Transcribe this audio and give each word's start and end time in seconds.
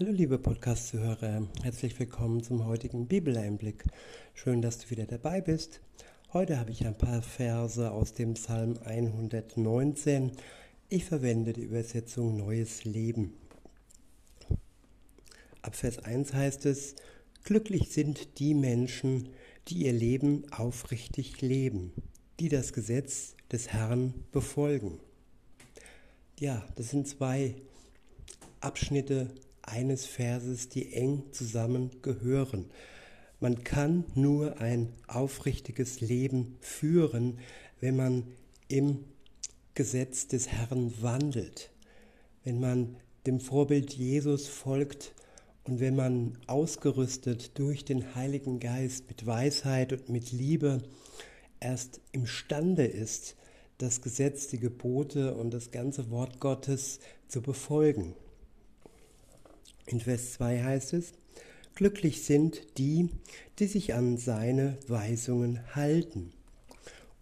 Hallo 0.00 0.12
liebe 0.12 0.38
Podcast-Zuhörer, 0.38 1.46
herzlich 1.62 1.98
willkommen 1.98 2.42
zum 2.42 2.64
heutigen 2.64 3.06
Bibeleinblick. 3.06 3.84
Schön, 4.32 4.62
dass 4.62 4.78
du 4.78 4.88
wieder 4.88 5.04
dabei 5.04 5.42
bist. 5.42 5.82
Heute 6.32 6.58
habe 6.58 6.70
ich 6.70 6.86
ein 6.86 6.96
paar 6.96 7.20
Verse 7.20 7.90
aus 7.90 8.14
dem 8.14 8.32
Psalm 8.32 8.78
119. 8.82 10.32
Ich 10.88 11.04
verwende 11.04 11.52
die 11.52 11.64
Übersetzung 11.64 12.38
Neues 12.38 12.84
Leben. 12.84 13.34
Ab 15.60 15.76
Vers 15.76 15.98
1 15.98 16.32
heißt 16.32 16.64
es, 16.64 16.94
Glücklich 17.44 17.90
sind 17.90 18.38
die 18.38 18.54
Menschen, 18.54 19.28
die 19.68 19.84
ihr 19.84 19.92
Leben 19.92 20.50
aufrichtig 20.50 21.42
leben, 21.42 21.92
die 22.38 22.48
das 22.48 22.72
Gesetz 22.72 23.34
des 23.52 23.68
Herrn 23.74 24.14
befolgen. 24.32 24.98
Ja, 26.38 26.66
das 26.76 26.88
sind 26.88 27.06
zwei 27.06 27.54
Abschnitte 28.60 29.28
eines 29.70 30.06
Verses, 30.06 30.68
die 30.68 30.92
eng 30.92 31.24
zusammengehören. 31.32 32.66
Man 33.40 33.64
kann 33.64 34.04
nur 34.14 34.60
ein 34.60 34.92
aufrichtiges 35.06 36.00
Leben 36.00 36.56
führen, 36.60 37.38
wenn 37.80 37.96
man 37.96 38.24
im 38.68 39.04
Gesetz 39.74 40.26
des 40.26 40.48
Herrn 40.48 40.92
wandelt, 41.00 41.70
wenn 42.44 42.60
man 42.60 42.96
dem 43.26 43.40
Vorbild 43.40 43.94
Jesus 43.94 44.46
folgt 44.46 45.14
und 45.64 45.80
wenn 45.80 45.96
man 45.96 46.38
ausgerüstet 46.46 47.58
durch 47.58 47.84
den 47.84 48.14
Heiligen 48.14 48.60
Geist 48.60 49.08
mit 49.08 49.26
Weisheit 49.26 49.92
und 49.92 50.08
mit 50.08 50.32
Liebe 50.32 50.82
erst 51.60 52.00
imstande 52.12 52.84
ist, 52.84 53.36
das 53.78 54.02
Gesetz, 54.02 54.48
die 54.48 54.58
Gebote 54.58 55.34
und 55.34 55.52
das 55.52 55.70
ganze 55.70 56.10
Wort 56.10 56.40
Gottes 56.40 57.00
zu 57.28 57.40
befolgen. 57.40 58.14
In 59.90 59.98
Vers 59.98 60.34
2 60.34 60.62
heißt 60.62 60.92
es, 60.92 61.12
Glücklich 61.74 62.22
sind 62.22 62.78
die, 62.78 63.08
die 63.58 63.66
sich 63.66 63.94
an 63.94 64.18
seine 64.18 64.78
Weisungen 64.86 65.74
halten 65.74 66.32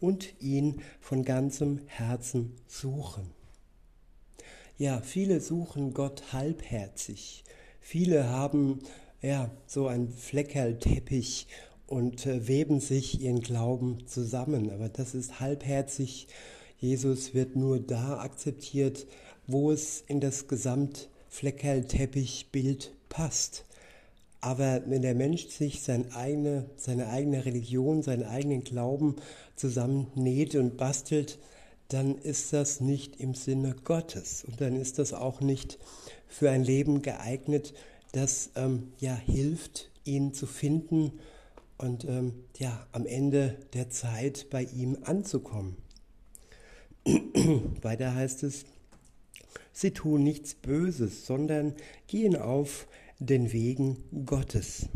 und 0.00 0.34
ihn 0.40 0.82
von 1.00 1.24
ganzem 1.24 1.80
Herzen 1.86 2.56
suchen. 2.66 3.30
Ja, 4.76 5.00
viele 5.00 5.40
suchen 5.40 5.94
Gott 5.94 6.34
halbherzig. 6.34 7.44
Viele 7.80 8.28
haben 8.28 8.80
ja 9.22 9.50
so 9.66 9.86
ein 9.86 10.10
Fleckerlteppich 10.10 11.46
und 11.86 12.26
äh, 12.26 12.48
weben 12.48 12.80
sich 12.80 13.20
ihren 13.22 13.40
Glauben 13.40 14.06
zusammen. 14.06 14.70
Aber 14.70 14.90
das 14.90 15.14
ist 15.14 15.40
halbherzig. 15.40 16.28
Jesus 16.78 17.32
wird 17.32 17.56
nur 17.56 17.80
da 17.80 18.18
akzeptiert, 18.18 19.06
wo 19.46 19.72
es 19.72 20.02
in 20.06 20.20
das 20.20 20.48
Gesamt 20.48 21.08
Fleckerlteppichbild 21.28 22.92
passt. 23.08 23.64
Aber 24.40 24.82
wenn 24.86 25.02
der 25.02 25.14
Mensch 25.14 25.48
sich 25.48 25.82
sein 25.82 26.12
eigene, 26.12 26.70
seine 26.76 27.08
eigene 27.08 27.44
Religion, 27.44 28.02
seinen 28.02 28.24
eigenen 28.24 28.62
Glauben 28.62 29.16
zusammennäht 29.56 30.54
und 30.54 30.76
bastelt, 30.76 31.38
dann 31.88 32.16
ist 32.18 32.52
das 32.52 32.80
nicht 32.80 33.20
im 33.20 33.34
Sinne 33.34 33.74
Gottes. 33.84 34.44
Und 34.44 34.60
dann 34.60 34.76
ist 34.76 34.98
das 34.98 35.12
auch 35.12 35.40
nicht 35.40 35.78
für 36.28 36.50
ein 36.50 36.62
Leben 36.62 37.02
geeignet, 37.02 37.74
das 38.12 38.50
ähm, 38.56 38.92
ja 38.98 39.14
hilft, 39.14 39.90
ihn 40.04 40.32
zu 40.32 40.46
finden 40.46 41.12
und 41.78 42.04
ähm, 42.04 42.44
ja 42.58 42.86
am 42.92 43.06
Ende 43.06 43.56
der 43.72 43.90
Zeit 43.90 44.48
bei 44.50 44.64
ihm 44.64 44.98
anzukommen. 45.02 45.76
Weiter 47.82 48.14
heißt 48.14 48.42
es, 48.42 48.64
Sie 49.80 49.92
tun 49.92 50.24
nichts 50.24 50.54
Böses, 50.56 51.24
sondern 51.24 51.72
gehen 52.08 52.34
auf 52.34 52.88
den 53.20 53.52
Wegen 53.52 54.02
Gottes. 54.26 54.88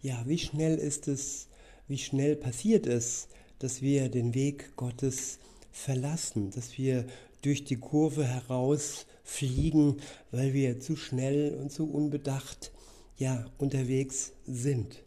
Ja, 0.00 0.22
wie 0.28 0.38
schnell 0.38 0.78
ist 0.78 1.08
es, 1.08 1.48
wie 1.88 1.98
schnell 1.98 2.36
passiert 2.36 2.86
es, 2.86 3.26
dass 3.58 3.82
wir 3.82 4.10
den 4.10 4.32
Weg 4.34 4.76
Gottes 4.76 5.40
verlassen, 5.72 6.52
dass 6.52 6.78
wir 6.78 7.04
durch 7.42 7.64
die 7.64 7.80
Kurve 7.80 8.24
heraus 8.24 9.06
fliegen, 9.24 9.96
weil 10.30 10.54
wir 10.54 10.78
zu 10.78 10.94
schnell 10.94 11.58
und 11.60 11.72
zu 11.72 11.90
unbedacht 11.90 12.70
ja 13.16 13.44
unterwegs 13.58 14.34
sind. 14.46 15.02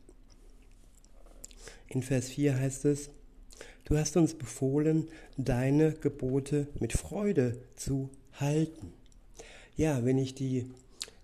In 1.87 2.03
Vers 2.03 2.27
4 2.27 2.57
heißt 2.57 2.83
es, 2.83 3.11
Du 3.85 3.97
hast 3.97 4.15
uns 4.15 4.35
befohlen, 4.35 5.09
deine 5.37 5.91
Gebote 5.91 6.69
mit 6.79 6.93
Freude 6.93 7.59
zu 7.75 8.09
halten. 8.33 8.93
Ja, 9.75 10.05
wenn 10.05 10.17
ich 10.17 10.35
die 10.35 10.71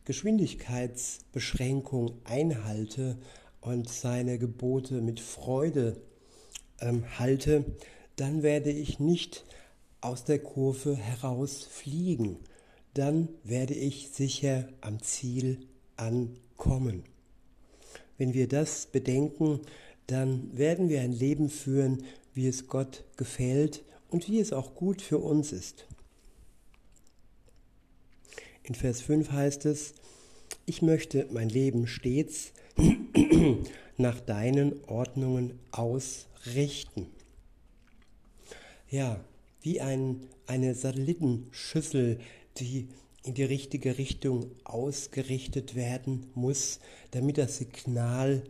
Geschwindigkeitsbeschränkung 0.03 2.11
einhalte 2.25 3.17
und 3.61 3.87
seine 3.87 4.37
Gebote 4.39 5.01
mit 5.01 5.21
Freude 5.21 6.01
ähm, 6.81 7.05
halte, 7.17 7.63
dann 8.17 8.43
werde 8.43 8.71
ich 8.71 8.99
nicht 8.99 9.45
aus 10.01 10.25
der 10.25 10.39
Kurve 10.39 10.97
herausfliegen. 10.97 12.39
Dann 12.93 13.29
werde 13.43 13.75
ich 13.75 14.09
sicher 14.09 14.67
am 14.81 15.01
Ziel 15.01 15.65
ankommen. 15.95 17.05
Wenn 18.17 18.33
wir 18.33 18.49
das 18.49 18.87
bedenken, 18.87 19.61
dann 20.07 20.57
werden 20.57 20.89
wir 20.89 20.99
ein 21.01 21.13
Leben 21.13 21.49
führen, 21.49 22.03
wie 22.33 22.47
es 22.47 22.67
Gott 22.67 23.03
gefällt 23.17 23.83
und 24.09 24.27
wie 24.27 24.39
es 24.39 24.53
auch 24.53 24.75
gut 24.75 25.01
für 25.01 25.19
uns 25.19 25.51
ist. 25.51 25.87
In 28.63 28.75
Vers 28.75 29.01
5 29.01 29.31
heißt 29.31 29.65
es, 29.65 29.93
ich 30.65 30.81
möchte 30.81 31.27
mein 31.31 31.49
Leben 31.49 31.87
stets 31.87 32.53
nach 33.97 34.19
deinen 34.19 34.83
Ordnungen 34.85 35.59
ausrichten. 35.71 37.07
Ja, 38.89 39.23
wie 39.61 39.81
ein, 39.81 40.27
eine 40.45 40.75
Satellitenschüssel, 40.75 42.19
die 42.57 42.89
in 43.23 43.33
die 43.33 43.43
richtige 43.43 43.97
Richtung 43.97 44.51
ausgerichtet 44.63 45.75
werden 45.75 46.27
muss, 46.33 46.79
damit 47.11 47.37
das 47.37 47.57
Signal 47.57 48.43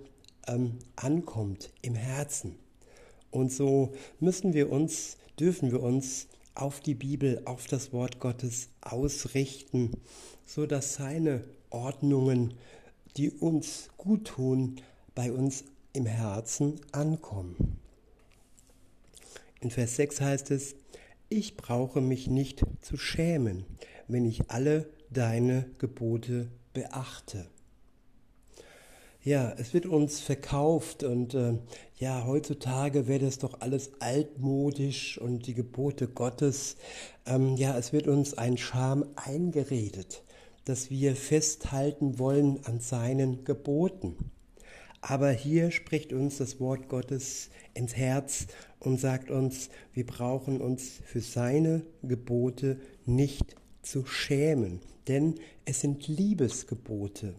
ähm, 0.48 0.80
ankommt 0.96 1.72
im 1.82 1.96
Herzen. 1.96 2.56
Und 3.32 3.52
so 3.52 3.94
müssen 4.20 4.54
wir 4.54 4.72
uns, 4.72 5.18
dürfen 5.40 5.72
wir 5.72 5.82
uns 5.82 6.28
auf 6.56 6.80
die 6.80 6.96
Bibel, 6.96 7.42
auf 7.46 7.68
das 7.68 7.94
Wort 7.94 8.20
Gottes 8.20 8.70
ausrichten, 8.82 9.92
so 10.46 10.66
dass 10.66 10.96
seine 10.96 11.44
Ordnungen, 11.70 12.56
die 13.18 13.32
uns 13.32 13.90
gut 13.98 14.26
tun, 14.26 14.82
bei 15.16 15.32
uns 15.32 15.64
im 15.94 16.06
Herzen 16.06 16.80
ankommen. 16.92 17.80
In 19.62 19.72
Vers 19.72 19.96
6 19.98 20.22
heißt 20.22 20.52
es, 20.52 20.76
ich 21.30 21.58
brauche 21.58 22.02
mich 22.02 22.28
nicht 22.28 22.64
zu 22.82 22.98
schämen, 22.98 23.66
wenn 24.08 24.26
ich 24.26 24.50
alle 24.50 24.90
deine 25.12 25.70
Gebote 25.78 26.50
beachte 26.74 27.48
ja, 29.22 29.54
es 29.58 29.74
wird 29.74 29.86
uns 29.86 30.22
verkauft 30.22 31.04
und 31.04 31.34
äh, 31.34 31.56
ja, 31.98 32.26
heutzutage 32.26 33.08
wäre 33.08 33.26
das 33.26 33.38
doch 33.38 33.60
alles 33.60 33.92
altmodisch 34.00 35.18
und 35.18 35.46
die 35.46 35.54
Gebote 35.54 36.08
Gottes. 36.08 36.78
Ähm, 37.26 37.58
ja, 37.58 37.78
es 37.78 37.92
wird 37.92 38.08
uns 38.08 38.38
ein 38.38 38.58
Scham 38.58 39.06
eingeredet, 39.16 40.24
dass 40.64 40.90
wir 40.90 41.18
festhalten 41.18 42.18
wollen 42.18 42.64
an 42.64 42.80
seinen 42.80 43.44
Geboten. 43.44 44.32
Aber 45.02 45.32
hier 45.32 45.72
spricht 45.72 46.14
uns 46.14 46.38
das 46.38 46.60
Wort 46.62 46.88
Gottes 46.88 47.50
ins 47.74 47.96
Herz 47.96 48.48
und 48.80 49.00
sagt 49.00 49.32
uns, 49.32 49.70
wir 49.94 50.06
brauchen 50.06 50.62
uns 50.62 51.00
für 51.06 51.22
seine 51.22 51.86
Gebote 52.04 52.80
nicht 53.06 53.56
zu 53.82 54.06
schämen, 54.06 54.80
denn 55.08 55.36
es 55.66 55.82
sind 55.82 56.08
Liebesgebote. 56.08 57.36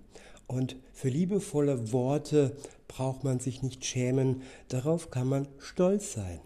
Und 0.50 0.74
für 0.92 1.08
liebevolle 1.08 1.92
Worte 1.92 2.56
braucht 2.88 3.22
man 3.22 3.38
sich 3.38 3.62
nicht 3.62 3.84
schämen, 3.84 4.42
darauf 4.66 5.12
kann 5.12 5.28
man 5.28 5.46
stolz 5.60 6.14
sein. 6.14 6.40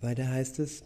Weiter 0.00 0.26
heißt 0.26 0.58
es, 0.58 0.84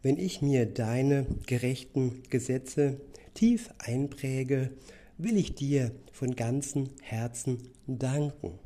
wenn 0.00 0.16
ich 0.16 0.42
mir 0.42 0.64
deine 0.64 1.26
gerechten 1.44 2.22
Gesetze 2.30 3.00
tief 3.34 3.70
einpräge, 3.78 4.70
will 5.18 5.36
ich 5.36 5.56
dir 5.56 5.90
von 6.12 6.36
ganzem 6.36 6.90
Herzen 7.02 7.58
danken. 7.88 8.60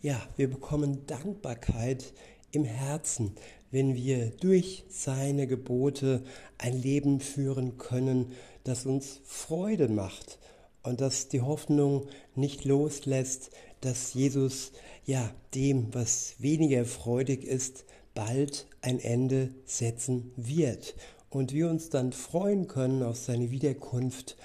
Ja, 0.00 0.26
wir 0.38 0.48
bekommen 0.48 1.04
Dankbarkeit 1.06 2.14
im 2.50 2.64
Herzen, 2.64 3.32
wenn 3.70 3.94
wir 3.94 4.30
durch 4.30 4.84
seine 4.88 5.46
Gebote 5.46 6.24
ein 6.56 6.80
Leben 6.80 7.20
führen 7.20 7.76
können, 7.76 8.32
das 8.64 8.86
uns 8.86 9.20
Freude 9.24 9.88
macht 9.88 10.38
und 10.82 11.00
das 11.00 11.28
die 11.28 11.40
Hoffnung 11.40 12.08
nicht 12.34 12.64
loslässt, 12.64 13.50
dass 13.80 14.14
Jesus 14.14 14.72
ja 15.04 15.30
dem, 15.54 15.92
was 15.92 16.36
weniger 16.38 16.84
freudig 16.84 17.44
ist, 17.44 17.84
bald 18.14 18.66
ein 18.80 18.98
Ende 18.98 19.50
setzen 19.64 20.32
wird 20.36 20.94
und 21.30 21.52
wir 21.52 21.68
uns 21.70 21.88
dann 21.88 22.12
freuen 22.12 22.68
können 22.68 23.02
auf 23.02 23.16
seine 23.16 23.50
Wiederkunft 23.50 24.36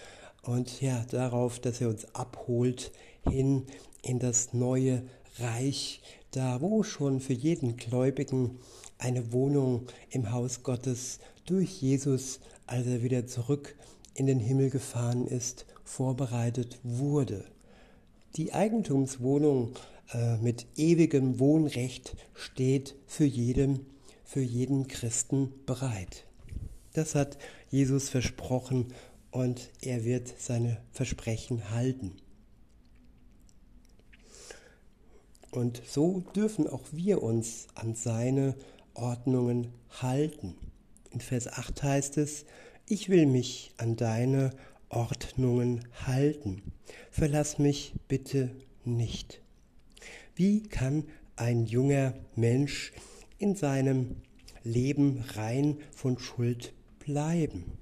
und 0.43 0.81
ja, 0.81 1.05
darauf, 1.11 1.59
dass 1.59 1.81
er 1.81 1.89
uns 1.89 2.15
abholt 2.15 2.91
hin 3.29 3.67
in 4.01 4.19
das 4.19 4.53
neue 4.53 5.03
Reich, 5.39 6.01
da 6.31 6.61
wo 6.61 6.83
schon 6.83 7.19
für 7.19 7.33
jeden 7.33 7.75
Gläubigen 7.75 8.59
eine 8.97 9.33
Wohnung 9.33 9.87
im 10.09 10.31
Haus 10.31 10.63
Gottes 10.63 11.19
durch 11.45 11.81
Jesus, 11.81 12.39
als 12.65 12.87
er 12.87 13.03
wieder 13.03 13.27
zurück 13.27 13.75
in 14.17 14.25
den 14.25 14.39
Himmel 14.39 14.69
gefahren 14.69 15.27
ist, 15.27 15.65
vorbereitet 15.83 16.79
wurde. 16.83 17.45
Die 18.35 18.51
Eigentumswohnung 18.53 19.73
äh, 20.13 20.37
mit 20.37 20.65
ewigem 20.75 21.39
Wohnrecht 21.39 22.15
steht 22.33 22.95
für 23.05 23.25
jeden, 23.25 23.85
für 24.25 24.41
jeden 24.41 24.87
Christen 24.87 25.53
bereit. 25.65 26.25
Das 26.93 27.13
hat 27.13 27.37
Jesus 27.69 28.09
versprochen 28.09 28.87
und 29.29 29.69
er 29.81 30.03
wird 30.03 30.33
seine 30.39 30.81
Versprechen 30.91 31.69
halten. 31.69 32.13
Und 35.51 35.81
so 35.87 36.23
dürfen 36.35 36.67
auch 36.67 36.83
wir 36.91 37.21
uns 37.21 37.67
an 37.75 37.93
seine 37.93 38.55
Ordnungen 38.95 39.67
halten. 40.01 40.55
In 41.11 41.21
Vers 41.21 41.47
8 41.47 41.83
heißt 41.83 42.17
es, 42.17 42.45
ich 42.89 43.09
will 43.09 43.25
mich 43.25 43.73
an 43.77 43.97
deine 43.97 44.51
Ordnungen 44.89 45.85
halten. 46.05 46.61
Verlass 47.11 47.59
mich 47.59 47.93
bitte 48.07 48.51
nicht. 48.85 49.41
Wie 50.35 50.63
kann 50.63 51.03
ein 51.35 51.65
junger 51.65 52.13
Mensch 52.35 52.93
in 53.39 53.55
seinem 53.55 54.15
Leben 54.63 55.23
rein 55.35 55.79
von 55.91 56.17
Schuld 56.17 56.73
bleiben? 56.99 57.77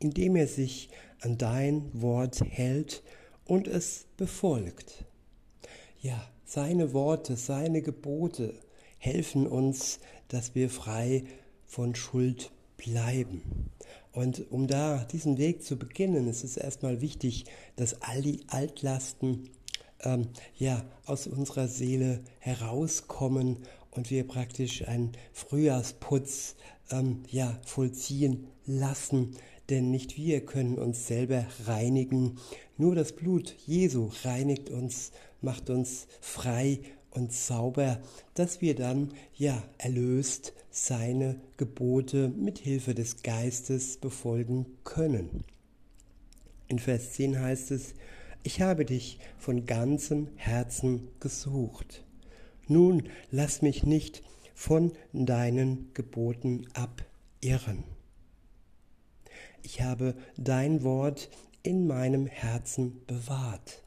Indem 0.00 0.36
er 0.36 0.48
sich 0.48 0.90
an 1.20 1.38
dein 1.38 1.88
Wort 1.94 2.42
hält 2.46 3.02
und 3.46 3.66
es 3.66 4.06
befolgt. 4.18 5.06
Ja, 6.02 6.28
seine 6.44 6.92
Worte, 6.92 7.36
seine 7.36 7.80
Gebote 7.80 8.52
helfen 8.98 9.46
uns, 9.46 9.98
dass 10.28 10.54
wir 10.54 10.68
frei 10.68 11.24
von 11.64 11.94
Schuld 11.94 12.50
bleiben. 12.76 13.70
Und 14.16 14.50
um 14.50 14.66
da 14.66 15.04
diesen 15.12 15.36
Weg 15.36 15.62
zu 15.62 15.76
beginnen, 15.76 16.26
ist 16.26 16.42
es 16.42 16.56
erstmal 16.56 17.02
wichtig, 17.02 17.44
dass 17.76 18.00
all 18.00 18.22
die 18.22 18.40
Altlasten 18.48 19.50
ähm, 20.00 20.28
ja, 20.56 20.82
aus 21.04 21.26
unserer 21.26 21.68
Seele 21.68 22.20
herauskommen 22.38 23.58
und 23.90 24.10
wir 24.10 24.26
praktisch 24.26 24.88
einen 24.88 25.12
Frühjahrsputz 25.34 26.56
ähm, 26.90 27.24
ja, 27.28 27.60
vollziehen 27.66 28.46
lassen. 28.64 29.36
Denn 29.68 29.90
nicht 29.90 30.16
wir 30.16 30.46
können 30.46 30.78
uns 30.78 31.06
selber 31.06 31.44
reinigen, 31.66 32.38
nur 32.78 32.94
das 32.94 33.12
Blut 33.12 33.54
Jesu 33.66 34.10
reinigt 34.24 34.70
uns, 34.70 35.12
macht 35.42 35.68
uns 35.68 36.06
frei 36.22 36.80
und 37.10 37.34
sauber, 37.34 38.00
dass 38.32 38.62
wir 38.62 38.76
dann 38.76 39.12
ja 39.34 39.62
erlöst 39.76 40.54
seine 40.76 41.40
Gebote 41.56 42.28
mit 42.28 42.58
Hilfe 42.58 42.94
des 42.94 43.22
Geistes 43.22 43.96
befolgen 43.96 44.66
können. 44.84 45.42
In 46.68 46.78
Vers 46.78 47.14
10 47.14 47.40
heißt 47.40 47.70
es, 47.70 47.94
ich 48.42 48.60
habe 48.60 48.84
dich 48.84 49.18
von 49.38 49.64
ganzem 49.64 50.28
Herzen 50.36 51.08
gesucht. 51.18 52.04
Nun 52.68 53.04
lass 53.30 53.62
mich 53.62 53.84
nicht 53.84 54.22
von 54.54 54.92
deinen 55.14 55.92
Geboten 55.94 56.66
abirren. 56.74 57.84
Ich 59.62 59.80
habe 59.80 60.14
dein 60.36 60.82
Wort 60.82 61.30
in 61.62 61.86
meinem 61.86 62.26
Herzen 62.26 63.00
bewahrt, 63.06 63.82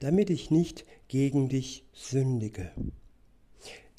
damit 0.00 0.28
ich 0.28 0.50
nicht 0.50 0.84
gegen 1.08 1.48
dich 1.48 1.86
sündige. 1.94 2.70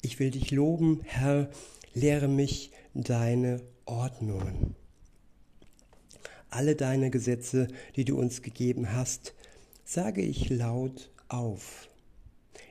Ich 0.02 0.20
will 0.20 0.30
dich 0.30 0.52
loben, 0.52 1.00
Herr, 1.02 1.50
lehre 1.94 2.28
mich 2.28 2.72
deine 2.94 3.60
Ordnungen. 3.84 4.74
Alle 6.50 6.76
deine 6.76 7.10
Gesetze, 7.10 7.68
die 7.96 8.04
du 8.04 8.18
uns 8.18 8.42
gegeben 8.42 8.92
hast, 8.92 9.34
sage 9.84 10.22
ich 10.22 10.50
laut 10.50 11.10
auf. 11.28 11.88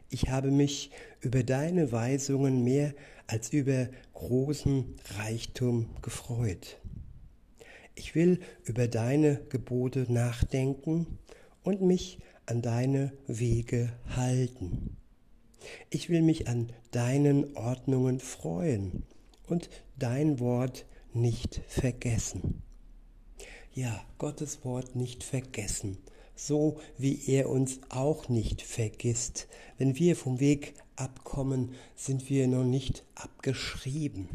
Ich 0.09 0.29
habe 0.29 0.51
mich 0.51 0.91
über 1.19 1.43
deine 1.43 1.91
Weisungen 1.91 2.63
mehr 2.63 2.93
als 3.27 3.53
über 3.53 3.87
großen 4.13 4.95
Reichtum 5.17 5.89
gefreut. 6.01 6.79
Ich 7.95 8.13
will 8.13 8.39
über 8.63 8.87
deine 8.87 9.41
Gebote 9.49 10.05
nachdenken 10.11 11.19
und 11.63 11.81
mich 11.81 12.19
an 12.45 12.61
deine 12.61 13.13
Wege 13.27 13.93
halten. 14.15 14.97
Ich 15.89 16.09
will 16.09 16.21
mich 16.21 16.47
an 16.47 16.71
deinen 16.91 17.55
Ordnungen 17.55 18.19
freuen 18.19 19.03
und 19.47 19.69
dein 19.97 20.39
Wort 20.39 20.85
nicht 21.13 21.61
vergessen. 21.67 22.61
Ja, 23.73 24.03
Gottes 24.17 24.65
Wort 24.65 24.95
nicht 24.95 25.23
vergessen, 25.23 25.97
so 26.35 26.79
wie 26.97 27.21
er 27.27 27.49
uns 27.49 27.79
auch 27.89 28.27
nicht 28.27 28.61
vergisst. 28.61 29.47
Wenn 29.77 29.97
wir 29.97 30.15
vom 30.15 30.39
Weg 30.39 30.73
abkommen, 30.95 31.73
sind 31.95 32.29
wir 32.29 32.47
noch 32.47 32.65
nicht 32.65 33.03
abgeschrieben. 33.15 34.27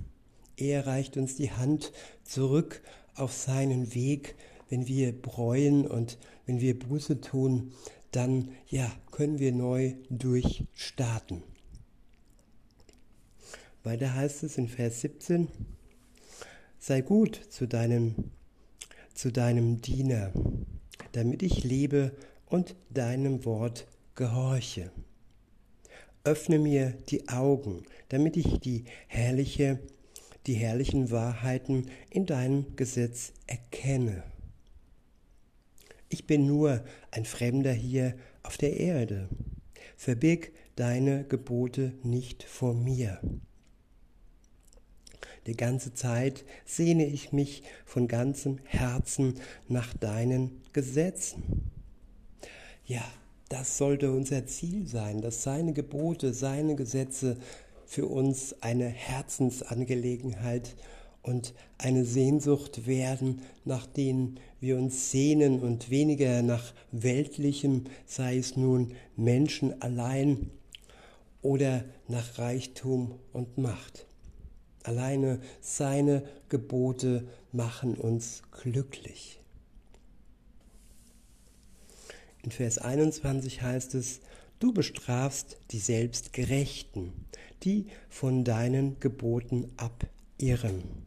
Er 0.57 0.87
reicht 0.87 1.17
uns 1.17 1.37
die 1.37 1.51
Hand 1.51 1.93
zurück 2.25 2.83
auf 3.15 3.33
seinen 3.33 3.95
Weg, 3.95 4.37
wenn 4.69 4.87
wir 4.87 5.13
bräuen 5.13 5.87
und 5.87 6.19
wenn 6.47 6.61
wir 6.61 6.79
Buße 6.79 7.21
tun, 7.21 7.73
dann 8.17 8.49
ja, 8.69 8.91
können 9.11 9.39
wir 9.39 9.53
neu 9.53 9.95
durchstarten. 10.09 11.43
Weiter 13.85 14.15
heißt 14.15 14.43
es 14.43 14.57
in 14.57 14.69
Vers 14.69 15.03
17, 15.03 15.49
sei 16.79 17.03
gut 17.03 17.39
zu 17.51 17.69
deinem, 17.69 18.15
zu 19.13 19.31
deinem 19.31 19.83
Diener, 19.83 20.33
damit 21.13 21.43
ich 21.43 21.63
lebe 21.63 22.17
und 22.47 22.75
deinem 22.89 23.45
Wort 23.45 23.87
gehorche. 24.15 24.91
Öffne 26.25 26.59
mir 26.59 26.95
die 27.11 27.29
Augen, 27.29 27.85
damit 28.09 28.39
ich 28.39 28.61
die 28.61 28.87
herrliche, 29.09 29.79
die 30.47 30.55
herrlichen 30.55 31.11
Wahrheiten 31.11 31.91
in 32.09 32.25
deinem 32.25 32.77
Gesetz 32.77 33.35
erkenne. 33.47 34.25
Ich 36.17 36.27
bin 36.27 36.47
nur 36.47 36.83
ein 37.11 37.27
Fremder 37.27 37.75
hier 37.75 38.15
auf 38.43 38.57
der 38.57 38.81
Erde. 38.81 39.29
Verbirg 39.99 40.51
deine 40.75 41.25
Gebote 41.25 41.93
nicht 42.05 42.43
vor 42.43 42.73
mir. 42.73 43.21
Die 45.47 45.59
ganze 45.59 45.93
Zeit 45.93 46.47
sehne 46.65 47.05
ich 47.05 47.33
mich 47.33 47.65
von 47.85 48.09
ganzem 48.09 48.61
Herzen 48.65 49.35
nach 49.69 49.93
deinen 49.93 50.63
Gesetzen. 50.73 51.71
Ja, 52.87 53.05
das 53.51 53.77
sollte 53.77 54.11
unser 54.11 54.47
Ziel 54.47 54.87
sein, 54.87 55.21
dass 55.21 55.43
seine 55.43 55.75
Gebote, 55.75 56.33
seine 56.33 56.77
Gesetze 56.77 57.37
für 57.85 58.07
uns 58.07 58.63
eine 58.63 58.87
Herzensangelegenheit 58.87 60.69
sind 60.69 60.96
und 61.27 61.55
eine 61.77 62.05
Sehnsucht 62.05 62.87
werden, 62.87 63.43
nach 63.65 63.87
denen 63.87 64.39
wir 64.61 64.79
uns 64.79 65.11
sehnen 65.11 65.61
und 65.61 65.91
weniger 65.91 66.41
nach 66.43 66.73
weltlichem, 66.93 67.85
sei 68.07 68.39
es 68.39 68.57
nun 68.57 68.95
Menschen 69.17 69.83
allein 69.83 70.51
oder 71.43 71.85
nach 72.07 72.39
Reichtum 72.39 73.19
und 73.33 73.59
Macht. 73.59 74.07
Alleine 74.85 75.41
seine 75.61 76.23
Gebote 76.49 77.27
machen 77.51 77.97
uns 77.97 78.43
glücklich. 78.63 79.41
In 82.45 82.53
Vers 82.53 82.79
21 82.79 83.63
heißt 83.63 83.97
es, 83.97 84.21
du 84.61 84.73
bestrafst 84.73 85.59
die 85.73 85.81
Selbstgerechten, 85.81 87.13
die 87.65 87.87
von 88.09 88.45
deinen 88.45 89.01
Geboten 89.01 89.73
abirren 89.77 91.06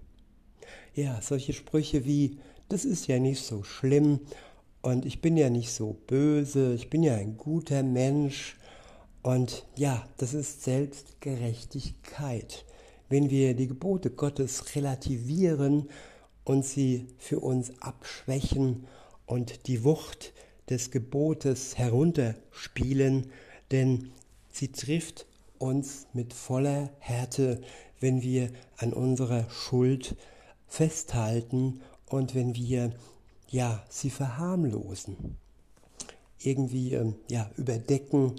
ja, 1.00 1.20
solche 1.22 1.54
Sprüche 1.54 2.06
wie, 2.06 2.38
das 2.68 2.86
ist 2.86 3.08
ja 3.08 3.20
nicht 3.20 3.42
so 3.42 3.64
schlimm 3.64 4.20
und 4.82 5.06
ich 5.06 5.22
bin 5.22 5.38
ja 5.38 5.50
nicht 5.50 5.72
so 5.72 5.98
böse, 6.08 6.74
ich 6.74 6.90
bin 6.90 7.04
ja 7.04 7.16
ein 7.16 7.38
guter 7.38 7.84
Mensch 7.84 8.58
und 9.22 9.66
ja, 9.76 10.08
das 10.18 10.34
ist 10.34 10.64
Selbstgerechtigkeit. 10.64 12.66
Wenn 13.10 13.30
wir 13.30 13.56
die 13.56 13.68
Gebote 13.68 14.12
Gottes 14.12 14.76
relativieren 14.76 15.90
und 16.44 16.66
sie 16.66 17.08
für 17.18 17.40
uns 17.40 17.72
abschwächen 17.82 18.86
und 19.26 19.68
die 19.68 19.84
Wucht 19.84 20.34
des 20.70 20.92
Gebotes 20.92 21.78
herunterspielen, 21.78 23.32
denn 23.72 24.12
sie 24.52 24.72
trifft 24.72 25.26
uns 25.58 26.08
mit 26.14 26.34
voller 26.34 26.92
Härte, 27.00 27.62
wenn 28.00 28.22
wir 28.22 28.50
an 28.78 28.94
unserer 28.94 29.50
Schuld 29.50 30.16
festhalten 30.70 31.82
und 32.06 32.36
wenn 32.36 32.56
wir 32.56 32.94
ja 33.50 33.84
sie 33.90 34.10
verharmlosen, 34.10 35.38
irgendwie 36.40 36.94
ähm, 36.94 37.16
ja 37.30 37.50
überdecken 37.58 38.36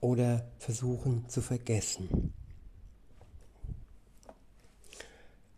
oder 0.00 0.48
versuchen 0.58 1.28
zu 1.28 1.40
vergessen. 1.40 2.32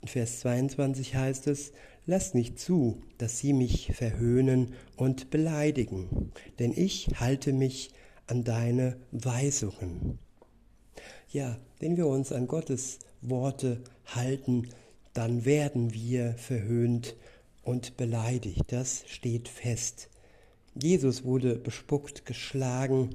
In 0.00 0.09
Vers 0.09 0.40
22 0.40 1.14
heißt 1.14 1.47
es, 1.47 1.73
Lass 2.06 2.35
nicht 2.35 2.59
zu, 2.59 3.02
dass 3.16 3.38
sie 3.38 3.54
mich 3.54 3.92
verhöhnen 3.94 4.75
und 4.97 5.30
beleidigen, 5.30 6.33
denn 6.59 6.73
ich 6.76 7.09
halte 7.18 7.54
mich 7.54 7.92
an 8.26 8.44
deine 8.44 8.99
Weisungen. 9.11 10.18
Ja, 11.30 11.59
wenn 11.80 11.97
wir 11.97 12.06
uns 12.06 12.30
an 12.30 12.47
Gottes 12.47 12.99
Worte 13.23 13.83
halten, 14.04 14.68
dann 15.14 15.44
werden 15.44 15.94
wir 15.94 16.35
verhöhnt 16.35 17.16
und 17.62 17.97
beleidigt. 17.97 18.64
Das 18.68 19.04
steht 19.06 19.49
fest. 19.49 20.11
Jesus 20.75 21.25
wurde 21.25 21.56
bespuckt, 21.56 22.26
geschlagen 22.26 23.11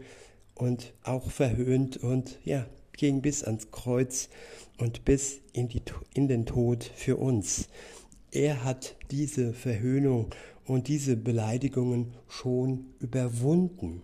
und 0.56 0.94
auch 1.04 1.30
verhöhnt 1.30 1.98
und 1.98 2.40
ja, 2.46 2.66
ging 2.94 3.22
bis 3.22 3.44
ans 3.44 3.72
Kreuz 3.72 4.30
und 4.78 5.06
bis 5.06 5.42
in, 5.54 5.68
die, 5.68 5.82
in 6.14 6.28
den 6.28 6.46
Tod 6.46 6.84
für 6.96 7.18
uns. 7.18 7.68
Er 8.32 8.64
hat 8.64 8.96
diese 9.12 9.54
Verhöhnung 9.54 10.30
und 10.66 10.88
diese 10.88 11.18
Beleidigungen 11.18 12.14
schon 12.28 12.86
überwunden. 13.00 14.04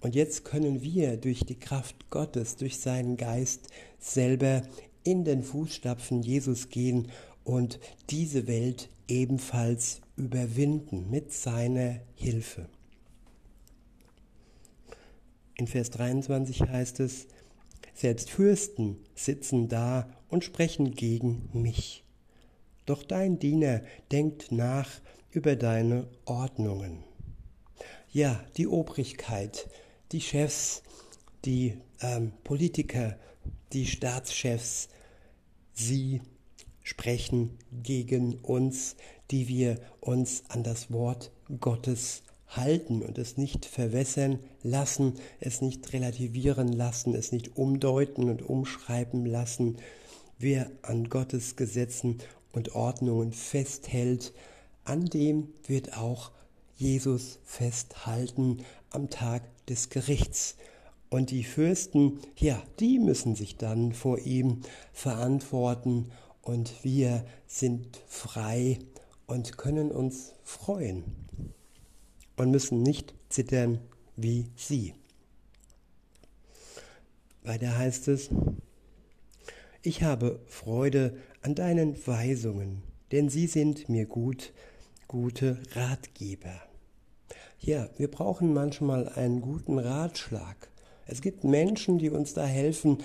Und 0.00 0.14
jetzt 0.14 0.44
können 0.44 0.82
wir 0.82 1.16
durch 1.16 1.40
die 1.40 1.58
Kraft 1.58 2.08
Gottes, 2.08 2.56
durch 2.56 2.78
seinen 2.78 3.16
Geist 3.16 3.68
selber 3.98 4.62
in 5.04 5.24
den 5.24 5.42
Fußstapfen 5.42 6.22
Jesus 6.22 6.68
gehen 6.68 7.08
und 7.44 7.80
diese 8.10 8.46
Welt 8.46 8.88
ebenfalls 9.08 10.00
überwinden 10.16 11.10
mit 11.10 11.32
seiner 11.32 12.00
Hilfe. 12.14 12.68
In 15.56 15.66
Vers 15.66 15.90
23 15.90 16.62
heißt 16.62 17.00
es, 17.00 17.26
selbst 17.94 18.30
Fürsten 18.30 18.96
sitzen 19.14 19.68
da 19.68 20.08
und 20.28 20.44
sprechen 20.44 20.92
gegen 20.92 21.50
mich. 21.52 22.04
Doch 22.86 23.02
dein 23.02 23.38
Diener 23.38 23.82
denkt 24.10 24.52
nach 24.52 24.88
über 25.30 25.56
deine 25.56 26.08
Ordnungen. 26.24 27.04
Ja, 28.10 28.44
die 28.56 28.66
Obrigkeit, 28.66 29.68
die 30.12 30.20
Chefs, 30.20 30.82
die 31.44 31.76
ähm, 32.00 32.32
Politiker, 32.42 33.16
die 33.72 33.86
Staatschefs, 33.86 34.88
sie 35.72 36.20
sprechen 36.82 37.58
gegen 37.82 38.34
uns, 38.40 38.96
die 39.30 39.48
wir 39.48 39.80
uns 40.00 40.44
an 40.48 40.64
das 40.64 40.90
Wort 40.90 41.30
Gottes 41.60 42.22
halten 42.48 43.02
und 43.02 43.16
es 43.18 43.36
nicht 43.36 43.64
verwässern 43.64 44.40
lassen, 44.62 45.14
es 45.38 45.60
nicht 45.60 45.92
relativieren 45.92 46.72
lassen, 46.72 47.14
es 47.14 47.32
nicht 47.32 47.56
umdeuten 47.56 48.28
und 48.28 48.42
umschreiben 48.42 49.24
lassen. 49.24 49.76
Wer 50.38 50.70
an 50.82 51.08
Gottes 51.08 51.54
Gesetzen 51.54 52.18
und 52.52 52.74
Ordnungen 52.74 53.32
festhält, 53.32 54.32
an 54.84 55.06
dem 55.06 55.52
wird 55.66 55.96
auch 55.96 56.32
Jesus 56.76 57.38
festhalten 57.44 58.64
am 58.90 59.10
Tag 59.10 59.42
des 59.66 59.90
Gerichts. 59.90 60.56
Und 61.10 61.32
die 61.32 61.42
Fürsten, 61.42 62.20
ja, 62.36 62.62
die 62.78 63.00
müssen 63.00 63.34
sich 63.34 63.56
dann 63.56 63.92
vor 63.92 64.18
ihm 64.20 64.60
verantworten 64.92 66.12
und 66.40 66.72
wir 66.84 67.24
sind 67.46 68.00
frei 68.06 68.78
und 69.26 69.58
können 69.58 69.90
uns 69.90 70.34
freuen 70.44 71.04
und 72.36 72.50
müssen 72.50 72.82
nicht 72.82 73.14
zittern 73.28 73.80
wie 74.16 74.46
sie. 74.54 74.94
Weiter 77.42 77.76
heißt 77.76 78.08
es, 78.08 78.30
ich 79.82 80.02
habe 80.02 80.40
Freude 80.46 81.16
an 81.42 81.54
deinen 81.54 81.96
Weisungen, 82.06 82.82
denn 83.12 83.28
sie 83.28 83.46
sind 83.46 83.88
mir 83.88 84.06
gut, 84.06 84.52
gute 85.08 85.58
Ratgeber. 85.72 86.60
Ja, 87.58 87.88
wir 87.96 88.10
brauchen 88.10 88.54
manchmal 88.54 89.08
einen 89.08 89.40
guten 89.40 89.78
Ratschlag. 89.78 90.69
Es 91.10 91.22
gibt 91.22 91.42
Menschen, 91.42 91.98
die 91.98 92.08
uns 92.08 92.34
da 92.34 92.44
helfen, 92.44 92.98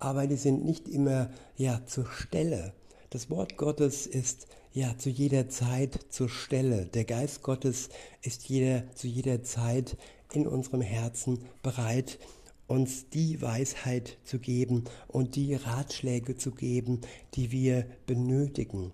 aber 0.00 0.26
die 0.26 0.34
sind 0.34 0.64
nicht 0.64 0.88
immer 0.88 1.30
ja 1.56 1.86
zur 1.86 2.10
Stelle. 2.10 2.72
Das 3.10 3.30
Wort 3.30 3.56
Gottes 3.56 4.08
ist 4.08 4.48
ja 4.72 4.98
zu 4.98 5.08
jeder 5.08 5.48
Zeit 5.48 6.00
zur 6.08 6.28
Stelle. 6.28 6.86
Der 6.86 7.04
Geist 7.04 7.44
Gottes 7.44 7.90
ist 8.22 8.48
jeder, 8.48 8.90
zu 8.96 9.06
jeder 9.06 9.44
Zeit 9.44 9.96
in 10.32 10.48
unserem 10.48 10.80
Herzen 10.80 11.44
bereit, 11.62 12.18
uns 12.66 13.08
die 13.10 13.40
Weisheit 13.40 14.18
zu 14.24 14.40
geben 14.40 14.86
und 15.06 15.36
die 15.36 15.54
Ratschläge 15.54 16.36
zu 16.36 16.50
geben, 16.50 17.02
die 17.34 17.52
wir 17.52 17.86
benötigen. 18.06 18.90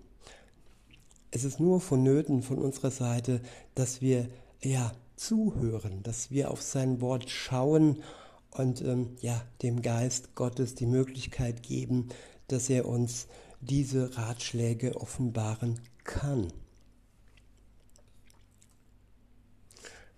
Es 1.31 1.45
ist 1.45 1.59
nur 1.59 1.81
vonnöten 1.81 2.43
von 2.43 2.59
unserer 2.59 2.91
Seite, 2.91 3.41
dass 3.73 4.01
wir 4.01 4.29
ja 4.61 4.91
zuhören, 5.15 6.03
dass 6.03 6.29
wir 6.29 6.51
auf 6.51 6.61
sein 6.61 7.01
Wort 7.01 7.27
schauen 7.27 8.03
und 8.51 8.81
ähm, 8.81 9.15
ja 9.21 9.41
dem 9.61 9.81
Geist 9.81 10.35
Gottes 10.35 10.75
die 10.75 10.85
Möglichkeit 10.85 11.63
geben, 11.63 12.09
dass 12.47 12.69
er 12.69 12.85
uns 12.87 13.27
diese 13.61 14.17
Ratschläge 14.17 14.95
offenbaren 14.99 15.79
kann. 16.03 16.51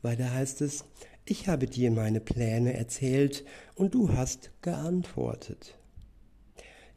Weiter 0.02 0.34
heißt 0.34 0.62
es, 0.62 0.84
ich 1.26 1.48
habe 1.48 1.68
dir 1.68 1.92
meine 1.92 2.20
Pläne 2.20 2.74
erzählt 2.74 3.46
und 3.76 3.94
du 3.94 4.12
hast 4.12 4.52
geantwortet. 4.62 5.78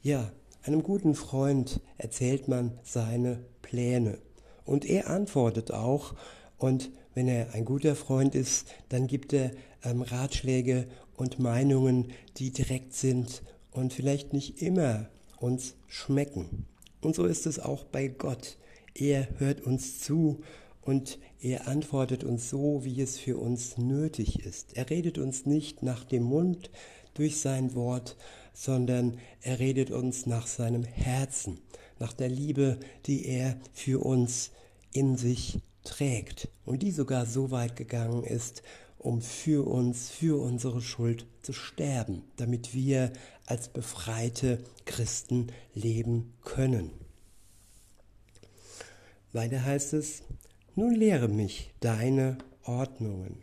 Ja, 0.03 0.33
einem 0.63 0.83
guten 0.83 1.15
Freund 1.15 1.81
erzählt 1.97 2.49
man 2.49 2.79
seine 2.83 3.45
Pläne 3.63 4.19
und 4.65 4.85
er 4.85 5.09
antwortet 5.09 5.71
auch 5.71 6.15
und 6.59 6.91
wenn 7.15 7.29
er 7.29 7.55
ein 7.55 7.65
guter 7.65 7.95
Freund 7.95 8.35
ist, 8.35 8.67
dann 8.89 9.07
gibt 9.07 9.33
er 9.33 9.53
ähm, 9.85 10.03
Ratschläge 10.03 10.89
und 11.17 11.39
Meinungen, 11.39 12.13
die 12.37 12.51
direkt 12.51 12.95
sind 12.95 13.43
und 13.71 13.93
vielleicht 13.93 14.33
nicht 14.33 14.63
immer 14.63 15.09
uns 15.39 15.75
schmecken. 15.87 16.67
Und 17.01 17.15
so 17.15 17.25
ist 17.25 17.47
es 17.47 17.59
auch 17.59 17.85
bei 17.85 18.09
Gott. 18.09 18.57
Er 18.95 19.29
hört 19.39 19.61
uns 19.61 20.01
zu 20.01 20.41
und 20.83 21.19
er 21.41 21.69
antwortet 21.69 22.25
uns 22.25 22.49
so, 22.49 22.85
wie 22.85 23.01
es 23.01 23.19
für 23.19 23.37
uns 23.37 23.77
nötig 23.77 24.45
ist. 24.45 24.77
Er 24.77 24.89
redet 24.89 25.19
uns 25.19 25.47
nicht 25.47 25.83
nach 25.83 26.05
dem 26.05 26.23
Mund 26.23 26.71
durch 27.15 27.41
sein 27.41 27.75
Wort, 27.75 28.17
sondern 28.53 29.19
er 29.43 29.59
redet 29.59 29.91
uns 29.91 30.27
nach 30.27 30.47
seinem 30.47 30.85
Herzen, 30.85 31.61
nach 31.99 32.13
der 32.13 32.29
Liebe, 32.29 32.79
die 33.07 33.27
er 33.27 33.59
für 33.73 34.05
uns 34.05 34.51
in 34.93 35.17
sich 35.17 35.61
trägt 35.85 36.49
und 36.65 36.83
die 36.83 36.91
sogar 36.91 37.27
so 37.27 37.51
weit 37.51 37.77
gegangen 37.77 38.25
ist, 38.25 38.63
um 39.07 39.23
für 39.23 39.65
uns, 39.69 40.11
für 40.11 40.37
unsere 40.43 40.83
Schuld 40.83 41.27
zu 41.43 41.53
sterben, 41.53 42.25
damit 42.37 42.75
wir 42.75 43.13
als 43.47 43.69
befreite 43.69 44.59
Christen 44.85 45.47
leben 45.75 46.33
können. 46.45 46.91
Weiter 49.33 49.65
heißt 49.65 49.93
es, 49.93 50.23
nun 50.75 50.93
lehre 50.93 51.29
mich 51.29 51.73
deine 51.79 52.37
Ordnungen. 52.65 53.39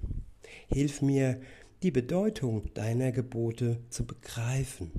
Hilf 0.67 1.01
mir, 1.01 1.39
die 1.81 1.91
Bedeutung 1.91 2.73
deiner 2.73 3.13
Gebote 3.13 3.79
zu 3.89 4.05
begreifen. 4.05 4.91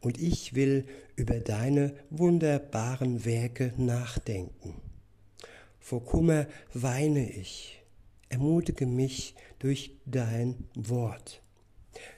Und 0.00 0.20
ich 0.20 0.54
will 0.54 0.84
über 1.14 1.40
deine 1.40 1.94
wunderbaren 2.10 3.24
Werke 3.24 3.72
nachdenken. 3.78 4.74
Vor 5.80 6.04
Kummer 6.04 6.46
weine 6.74 7.30
ich. 7.30 7.82
Ermutige 8.28 8.86
mich 8.86 9.34
durch 9.58 9.96
dein 10.04 10.64
Wort. 10.74 11.42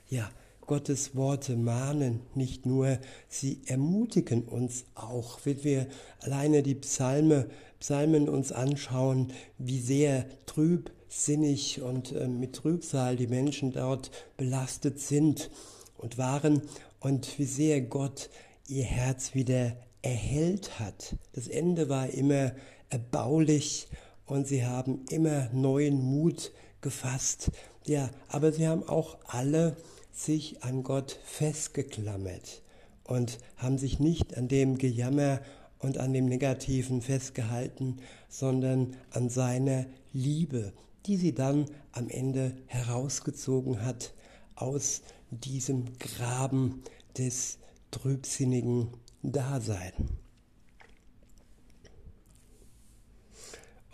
Ja, 0.09 0.31
Gottes 0.69 1.17
Worte 1.17 1.57
mahnen 1.57 2.21
nicht 2.35 2.67
nur, 2.67 2.99
sie 3.27 3.63
ermutigen 3.67 4.43
uns 4.45 4.85
auch. 4.95 5.41
Wenn 5.45 5.65
wir 5.65 5.87
alleine 6.21 6.63
die 6.63 6.75
Psalme, 6.75 7.49
Psalmen 7.81 8.29
uns 8.29 8.53
anschauen, 8.53 9.33
wie 9.57 9.81
sehr 9.81 10.27
trübsinnig 10.45 11.81
und 11.81 12.13
äh, 12.13 12.29
mit 12.29 12.55
Trübsal 12.55 13.17
die 13.17 13.29
Menschen 13.29 13.73
dort 13.73 14.11
belastet 14.37 15.01
sind 15.01 15.51
und 15.97 16.19
waren 16.19 16.61
und 17.01 17.39
wie 17.39 17.47
sehr 17.47 17.81
Gott 17.81 18.29
ihr 18.67 18.85
Herz 18.85 19.35
wieder 19.35 19.75
erhellt 20.03 20.79
hat. 20.79 21.17
Das 21.33 21.49
Ende 21.49 21.89
war 21.89 22.11
immer 22.11 22.53
erbaulich 22.91 23.89
und 24.27 24.47
sie 24.47 24.67
haben 24.67 25.07
immer 25.09 25.49
neuen 25.53 26.03
Mut 26.03 26.53
gefasst. 26.81 27.51
Ja, 27.87 28.11
aber 28.29 28.53
sie 28.53 28.67
haben 28.69 28.87
auch 28.89 29.19
alle 29.27 29.77
sich 30.13 30.63
an 30.63 30.83
Gott 30.83 31.19
festgeklammert 31.25 32.63
und 33.05 33.39
haben 33.57 33.79
sich 33.79 34.01
nicht 34.01 34.37
an 34.37 34.49
dem 34.49 34.79
Gejammer 34.79 35.41
und 35.79 35.99
an 35.99 36.13
dem 36.13 36.27
Negativen 36.27 37.03
festgehalten, 37.03 37.99
sondern 38.29 38.97
an 39.11 39.31
seiner 39.31 39.87
Liebe, 40.13 40.73
die 41.07 41.17
sie 41.17 41.35
dann 41.35 41.67
am 41.93 42.09
Ende 42.09 42.57
herausgezogen 42.67 43.85
hat 43.85 44.13
aus 44.55 45.03
diesem 45.31 45.99
Graben 45.99 46.83
des 47.17 47.59
trübsinnigen 47.91 48.89
Daseins. 49.23 49.95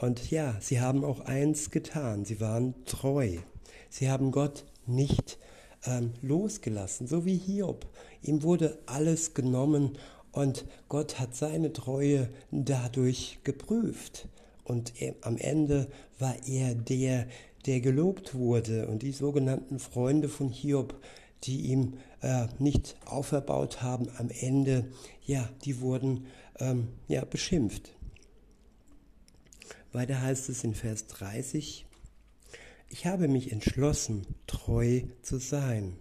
Und 0.05 0.31
ja, 0.31 0.55
sie 0.61 0.83
haben 0.83 1.03
auch 1.03 1.21
eins 1.21 1.71
getan, 1.71 2.27
sie 2.27 2.39
waren 2.39 2.75
treu. 2.85 3.39
Sie 3.89 4.11
haben 4.11 4.33
Gott 4.33 4.67
nicht 4.87 5.39
ähm, 5.87 6.13
losgelassen, 6.21 7.07
so 7.07 7.25
wie 7.25 7.39
Hiob. 7.39 7.87
Ihm 8.21 8.43
wurde 8.43 8.77
alles 8.85 9.33
genommen 9.33 9.97
und 10.31 10.67
Gott 10.91 11.19
hat 11.19 11.35
seine 11.35 11.73
Treue 11.73 12.29
dadurch 12.51 13.39
geprüft. 13.45 14.29
Und 14.63 15.01
er, 15.01 15.15
am 15.23 15.39
Ende 15.39 15.87
war 16.19 16.37
er 16.47 16.75
der, 16.75 17.27
der 17.65 17.81
gelobt 17.81 18.35
wurde. 18.35 18.89
Und 18.89 19.03
die 19.03 19.13
sogenannten 19.13 19.79
Freunde 19.79 20.29
von 20.29 20.51
Hiob, 20.51 21.01
die 21.45 21.63
ihm 21.63 21.95
äh, 22.21 22.49
nicht 22.59 22.99
auferbaut 23.07 23.81
haben, 23.81 24.09
am 24.19 24.29
Ende, 24.29 24.85
ja, 25.25 25.49
die 25.65 25.81
wurden 25.81 26.27
ähm, 26.59 26.89
ja, 27.09 27.25
beschimpft. 27.25 27.95
Weiter 29.95 30.21
heißt 30.21 30.49
es 30.49 30.65
in 30.65 30.75
Vers 30.75 31.07
30, 31.07 31.87
ich 32.89 33.07
habe 33.07 33.29
mich 33.29 33.53
entschlossen, 33.53 34.27
treu 34.49 35.03
zu 35.23 35.39
sein. 35.39 35.97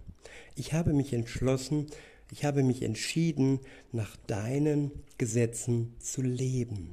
Ich 0.56 0.72
habe 0.72 0.92
mich 0.92 1.12
entschlossen, 1.12 1.86
ich 2.32 2.44
habe 2.44 2.64
mich 2.64 2.82
entschieden, 2.82 3.60
nach 3.92 4.16
deinen 4.26 4.90
Gesetzen 5.16 5.94
zu 6.00 6.22
leben. 6.22 6.90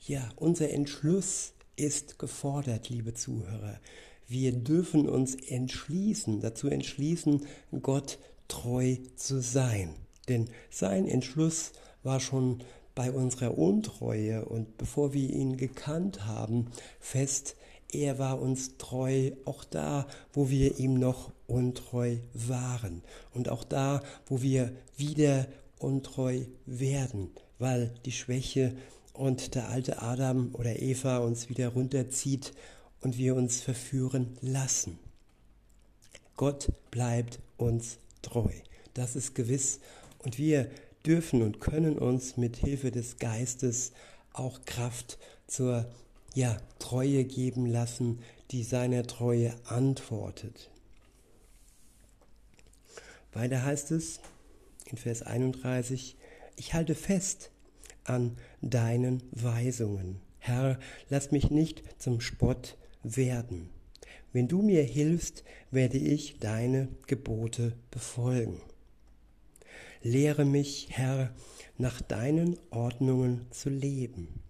Ja, 0.00 0.30
unser 0.36 0.70
Entschluss 0.70 1.52
ist 1.76 2.18
gefordert, 2.18 2.88
liebe 2.88 3.12
Zuhörer. 3.12 3.78
Wir 4.26 4.52
dürfen 4.52 5.06
uns 5.06 5.34
entschließen, 5.34 6.40
dazu 6.40 6.68
entschließen, 6.68 7.46
Gott 7.82 8.18
treu 8.48 8.96
zu 9.16 9.42
sein. 9.42 9.94
Denn 10.28 10.48
sein 10.70 11.06
Entschluss 11.06 11.72
war 12.02 12.18
schon 12.18 12.64
bei 12.94 13.10
unserer 13.10 13.56
Untreue 13.56 14.44
und 14.44 14.76
bevor 14.76 15.12
wir 15.12 15.30
ihn 15.30 15.56
gekannt 15.56 16.26
haben, 16.26 16.66
fest, 17.00 17.56
er 17.90 18.18
war 18.18 18.40
uns 18.40 18.78
treu, 18.78 19.32
auch 19.44 19.64
da, 19.64 20.06
wo 20.32 20.48
wir 20.48 20.78
ihm 20.78 20.94
noch 20.94 21.30
untreu 21.46 22.16
waren 22.32 23.02
und 23.34 23.48
auch 23.48 23.64
da, 23.64 24.02
wo 24.26 24.40
wir 24.40 24.72
wieder 24.96 25.46
untreu 25.78 26.44
werden, 26.64 27.30
weil 27.58 27.92
die 28.04 28.12
Schwäche 28.12 28.74
und 29.12 29.54
der 29.54 29.68
alte 29.68 30.00
Adam 30.00 30.50
oder 30.54 30.80
Eva 30.80 31.18
uns 31.18 31.48
wieder 31.48 31.68
runterzieht 31.68 32.52
und 33.02 33.18
wir 33.18 33.34
uns 33.34 33.60
verführen 33.60 34.38
lassen. 34.40 34.98
Gott 36.36 36.72
bleibt 36.90 37.40
uns 37.58 37.98
treu. 38.22 38.50
Das 38.94 39.16
ist 39.16 39.34
gewiss. 39.34 39.80
Und 40.18 40.38
wir 40.38 40.70
dürfen 41.06 41.42
und 41.42 41.60
können 41.60 41.98
uns 41.98 42.36
mit 42.36 42.56
Hilfe 42.56 42.90
des 42.90 43.18
Geistes 43.18 43.92
auch 44.32 44.64
Kraft 44.64 45.18
zur 45.46 45.86
ja, 46.34 46.56
Treue 46.78 47.24
geben 47.24 47.66
lassen, 47.66 48.20
die 48.50 48.62
seiner 48.62 49.06
Treue 49.06 49.54
antwortet. 49.64 50.70
Weiter 53.32 53.64
heißt 53.64 53.90
es 53.92 54.20
in 54.90 54.98
Vers 54.98 55.22
31, 55.22 56.16
ich 56.56 56.74
halte 56.74 56.94
fest 56.94 57.50
an 58.04 58.36
deinen 58.60 59.22
Weisungen. 59.30 60.20
Herr, 60.38 60.78
lass 61.08 61.30
mich 61.30 61.50
nicht 61.50 61.82
zum 61.98 62.20
Spott 62.20 62.76
werden. 63.02 63.70
Wenn 64.32 64.48
du 64.48 64.62
mir 64.62 64.82
hilfst, 64.82 65.44
werde 65.70 65.98
ich 65.98 66.38
deine 66.38 66.88
Gebote 67.06 67.74
befolgen. 67.90 68.60
Lehre 70.02 70.44
mich, 70.44 70.88
Herr, 70.90 71.32
nach 71.78 72.00
deinen 72.00 72.58
Ordnungen 72.70 73.46
zu 73.50 73.70
leben. 73.70 74.42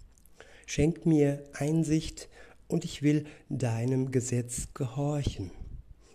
Schenk 0.67 1.05
mir 1.05 1.45
Einsicht 1.53 2.29
und 2.69 2.85
ich 2.85 3.03
will 3.03 3.27
deinem 3.49 4.11
Gesetz 4.11 4.69
gehorchen. 4.73 5.51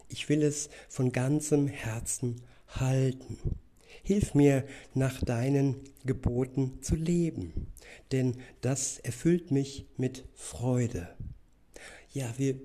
Ich 0.10 0.30
will 0.30 0.42
es 0.42 0.70
von 0.90 1.12
ganzem 1.12 1.68
Herzen 1.68 2.42
halten. 2.68 3.38
Hilf 4.04 4.34
mir, 4.34 4.64
nach 4.94 5.22
deinen 5.22 5.76
Geboten 6.06 6.82
zu 6.82 6.96
leben, 6.96 7.68
denn 8.12 8.38
das 8.62 9.00
erfüllt 9.00 9.52
mich 9.52 9.86
mit 9.98 10.24
Freude. 10.34 11.10
Ja, 12.14 12.34
wir 12.38 12.56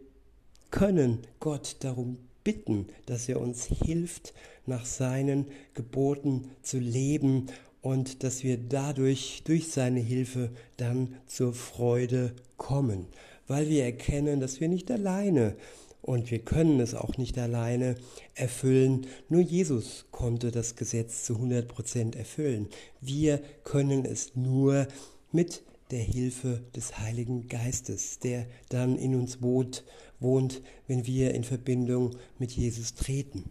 können 0.71 1.27
Gott 1.41 1.77
darum 1.81 2.17
bitten, 2.45 2.87
dass 3.07 3.29
er 3.29 3.41
uns 3.41 3.65
hilft, 3.65 4.35
nach 4.67 4.85
seinen 4.85 5.47
Geboten 5.75 6.51
zu 6.63 6.79
leben 6.79 7.47
und 7.81 8.23
dass 8.23 8.45
wir 8.45 8.57
dadurch, 8.57 9.43
durch 9.45 9.69
seine 9.69 10.01
Hilfe, 10.01 10.51
dann 10.77 11.17
zur 11.27 11.53
Freude 11.53 12.33
kommen, 12.57 13.07
weil 13.49 13.69
wir 13.69 13.85
erkennen, 13.85 14.41
dass 14.41 14.61
wir 14.61 14.69
nicht 14.69 14.91
alleine 14.91 15.57
und 16.03 16.31
wir 16.31 16.41
können 16.41 16.81
es 16.81 16.95
auch 16.95 17.17
nicht 17.17 17.39
alleine 17.39 17.97
erfüllen. 18.35 19.07
Nur 19.29 19.41
Jesus 19.41 20.07
konnte 20.11 20.51
das 20.51 20.77
Gesetz 20.77 21.25
zu 21.25 21.37
100 21.37 21.69
Prozent 21.69 22.17
erfüllen. 22.17 22.69
Wir 23.01 23.41
können 23.65 24.05
es 24.05 24.35
nur 24.35 24.89
mit 25.31 25.63
der 25.93 26.01
Hilfe 26.01 26.63
des 26.75 26.99
Heiligen 26.99 27.49
Geistes, 27.49 28.19
der 28.19 28.47
dann 28.69 28.97
in 28.97 29.15
uns 29.15 29.43
wohnt, 29.43 29.85
wohnt, 30.23 30.63
wenn 30.87 31.07
wir 31.07 31.35
in 31.35 31.45
Verbindung 31.45 32.17
mit 32.39 32.53
Jesus 32.53 32.95
treten. 32.95 33.45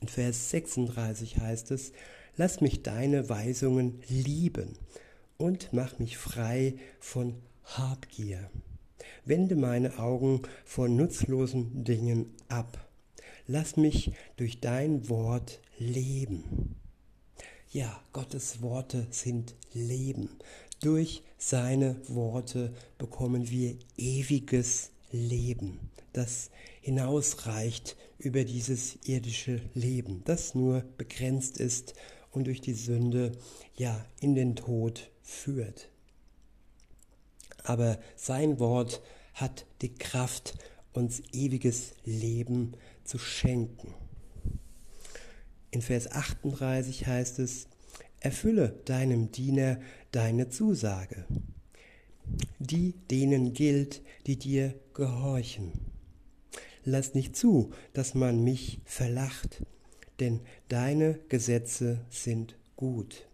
In 0.00 0.08
Vers 0.08 0.50
36 0.50 1.38
heißt 1.38 1.70
es, 1.70 1.92
lass 2.36 2.60
mich 2.60 2.82
deine 2.82 3.28
Weisungen 3.28 4.02
lieben 4.08 4.76
und 5.38 5.70
mach 5.72 5.98
mich 5.98 6.16
frei 6.18 6.74
von 7.00 7.34
Habgier. 7.64 8.50
Wende 9.24 9.56
meine 9.56 9.98
Augen 9.98 10.42
von 10.64 10.96
nutzlosen 10.96 11.84
Dingen 11.84 12.34
ab. 12.48 12.88
Lass 13.46 13.76
mich 13.76 14.12
durch 14.36 14.60
dein 14.60 15.08
Wort 15.08 15.60
leben. 15.78 16.76
Ja, 17.70 18.00
Gottes 18.12 18.62
Worte 18.62 19.06
sind 19.10 19.54
Leben. 19.72 20.28
Durch 20.80 21.22
seine 21.38 21.96
Worte 22.08 22.72
bekommen 22.98 23.50
wir 23.50 23.76
ewiges 23.96 24.90
Leben, 25.14 25.78
das 26.12 26.50
hinausreicht 26.80 27.96
über 28.18 28.44
dieses 28.44 28.98
irdische 29.04 29.60
Leben, 29.72 30.22
das 30.24 30.54
nur 30.56 30.84
begrenzt 30.96 31.58
ist 31.58 31.94
und 32.32 32.48
durch 32.48 32.60
die 32.60 32.74
Sünde 32.74 33.32
ja 33.76 34.04
in 34.20 34.34
den 34.34 34.56
Tod 34.56 35.10
führt. 35.22 35.88
Aber 37.62 37.98
sein 38.16 38.58
Wort 38.58 39.02
hat 39.34 39.66
die 39.82 39.94
Kraft, 39.94 40.58
uns 40.92 41.22
ewiges 41.32 41.94
Leben 42.04 42.72
zu 43.04 43.18
schenken. 43.18 43.94
In 45.70 45.82
Vers 45.82 46.10
38 46.10 47.06
heißt 47.06 47.40
es, 47.40 47.66
erfülle 48.20 48.80
deinem 48.84 49.32
Diener 49.32 49.80
deine 50.12 50.48
Zusage, 50.48 51.26
die 52.58 52.92
denen 53.10 53.52
gilt, 53.52 54.02
die 54.26 54.38
dir 54.38 54.74
gehorchen. 54.94 55.72
Lass 56.84 57.14
nicht 57.14 57.36
zu, 57.36 57.70
dass 57.92 58.14
man 58.14 58.44
mich 58.44 58.80
verlacht, 58.84 59.64
denn 60.20 60.40
deine 60.68 61.18
Gesetze 61.28 62.04
sind 62.10 62.56
gut. 62.76 63.26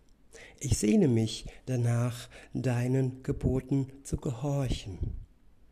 Ich 0.61 0.79
sehne 0.79 1.09
mich 1.09 1.47
danach, 1.67 2.29
deinen 2.55 3.23
Geboten 3.23 3.89
zu 4.05 4.17
gehorchen. 4.17 4.99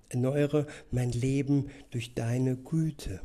Erneuere 0.08 0.66
mein 0.90 1.12
Leben 1.12 1.68
durch 1.90 2.14
deine 2.14 2.56
Güte. 2.56 3.20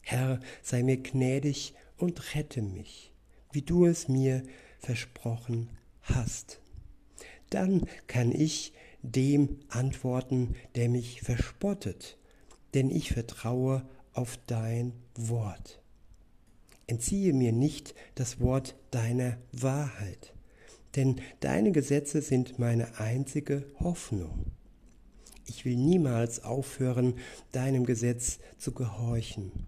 Herr, 0.00 0.40
sei 0.62 0.82
mir 0.82 0.96
gnädig 0.96 1.74
und 1.96 2.34
rette 2.34 2.62
mich, 2.62 3.12
wie 3.52 3.62
du 3.62 3.86
es 3.86 4.08
mir 4.08 4.42
versprochen 4.78 5.70
hast. 6.02 6.60
Dann 7.50 7.86
kann 8.06 8.32
ich 8.32 8.72
dem 9.02 9.58
antworten, 9.68 10.54
der 10.74 10.88
mich 10.88 11.22
verspottet, 11.22 12.16
denn 12.74 12.90
ich 12.90 13.12
vertraue 13.12 13.84
auf 14.12 14.38
dein 14.46 14.92
Wort. 15.16 15.80
Entziehe 16.86 17.32
mir 17.32 17.52
nicht 17.52 17.94
das 18.14 18.40
Wort 18.40 18.76
deiner 18.90 19.38
Wahrheit, 19.52 20.34
denn 20.96 21.20
deine 21.40 21.72
Gesetze 21.72 22.22
sind 22.22 22.58
meine 22.58 22.98
einzige 22.98 23.64
Hoffnung. 23.80 24.46
Ich 25.46 25.64
will 25.64 25.76
niemals 25.76 26.44
aufhören, 26.44 27.14
deinem 27.50 27.84
Gesetz 27.84 28.38
zu 28.58 28.72
gehorchen. 28.72 29.66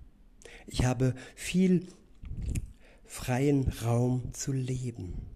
Ich 0.66 0.84
habe 0.84 1.14
viel 1.34 1.86
freien 3.04 3.68
Raum 3.84 4.32
zu 4.32 4.52
leben. 4.52 5.33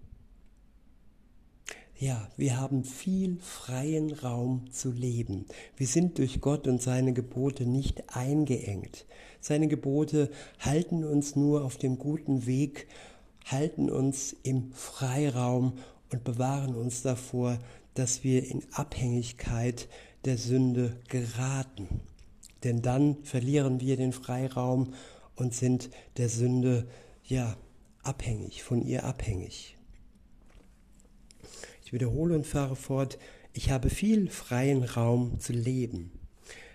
Ja, 2.00 2.28
wir 2.36 2.60
haben 2.60 2.84
viel 2.84 3.38
freien 3.40 4.12
Raum 4.12 4.70
zu 4.70 4.92
leben. 4.92 5.46
Wir 5.76 5.88
sind 5.88 6.18
durch 6.18 6.40
Gott 6.40 6.68
und 6.68 6.80
seine 6.80 7.12
Gebote 7.12 7.66
nicht 7.66 8.14
eingeengt. 8.14 9.04
Seine 9.40 9.66
Gebote 9.66 10.30
halten 10.60 11.02
uns 11.02 11.34
nur 11.34 11.64
auf 11.64 11.76
dem 11.76 11.98
guten 11.98 12.46
Weg, 12.46 12.86
halten 13.46 13.90
uns 13.90 14.36
im 14.44 14.72
Freiraum 14.74 15.72
und 16.12 16.22
bewahren 16.22 16.76
uns 16.76 17.02
davor, 17.02 17.58
dass 17.94 18.22
wir 18.22 18.48
in 18.48 18.62
Abhängigkeit 18.70 19.88
der 20.24 20.38
Sünde 20.38 20.94
geraten. 21.08 21.88
Denn 22.62 22.80
dann 22.80 23.16
verlieren 23.24 23.80
wir 23.80 23.96
den 23.96 24.12
Freiraum 24.12 24.94
und 25.34 25.52
sind 25.52 25.90
der 26.16 26.28
Sünde 26.28 26.86
ja 27.24 27.56
abhängig, 28.04 28.62
von 28.62 28.86
ihr 28.86 29.02
abhängig. 29.02 29.77
Ich 31.88 31.94
wiederhole 31.94 32.34
und 32.34 32.46
fahre 32.46 32.76
fort, 32.76 33.18
ich 33.54 33.70
habe 33.70 33.88
viel 33.88 34.28
freien 34.28 34.82
Raum 34.82 35.40
zu 35.40 35.54
leben, 35.54 36.12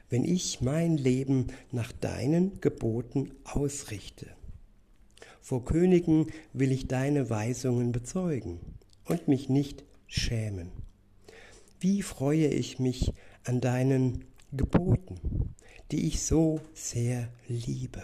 wenn 0.10 0.26
ich 0.26 0.60
mein 0.60 0.98
Leben 0.98 1.50
nach 1.72 1.92
deinen 1.92 2.60
Geboten 2.62 3.30
ausrichte. 3.44 4.26
Vor 5.40 5.66
Königen 5.66 6.32
will 6.52 6.72
ich 6.72 6.88
deine 6.88 7.30
Weisungen 7.30 7.92
bezeugen 7.92 8.60
und 9.06 9.28
mich 9.28 9.50
nicht 9.50 9.84
schämen. 10.08 10.72
Wie 11.80 12.02
freue 12.02 12.48
ich 12.48 12.80
mich 12.80 13.14
an 13.44 13.62
deinen 13.62 14.26
Geboten, 14.52 15.54
die 15.92 16.08
ich 16.08 16.24
so 16.24 16.60
sehr 16.74 17.30
liebe. 17.48 18.04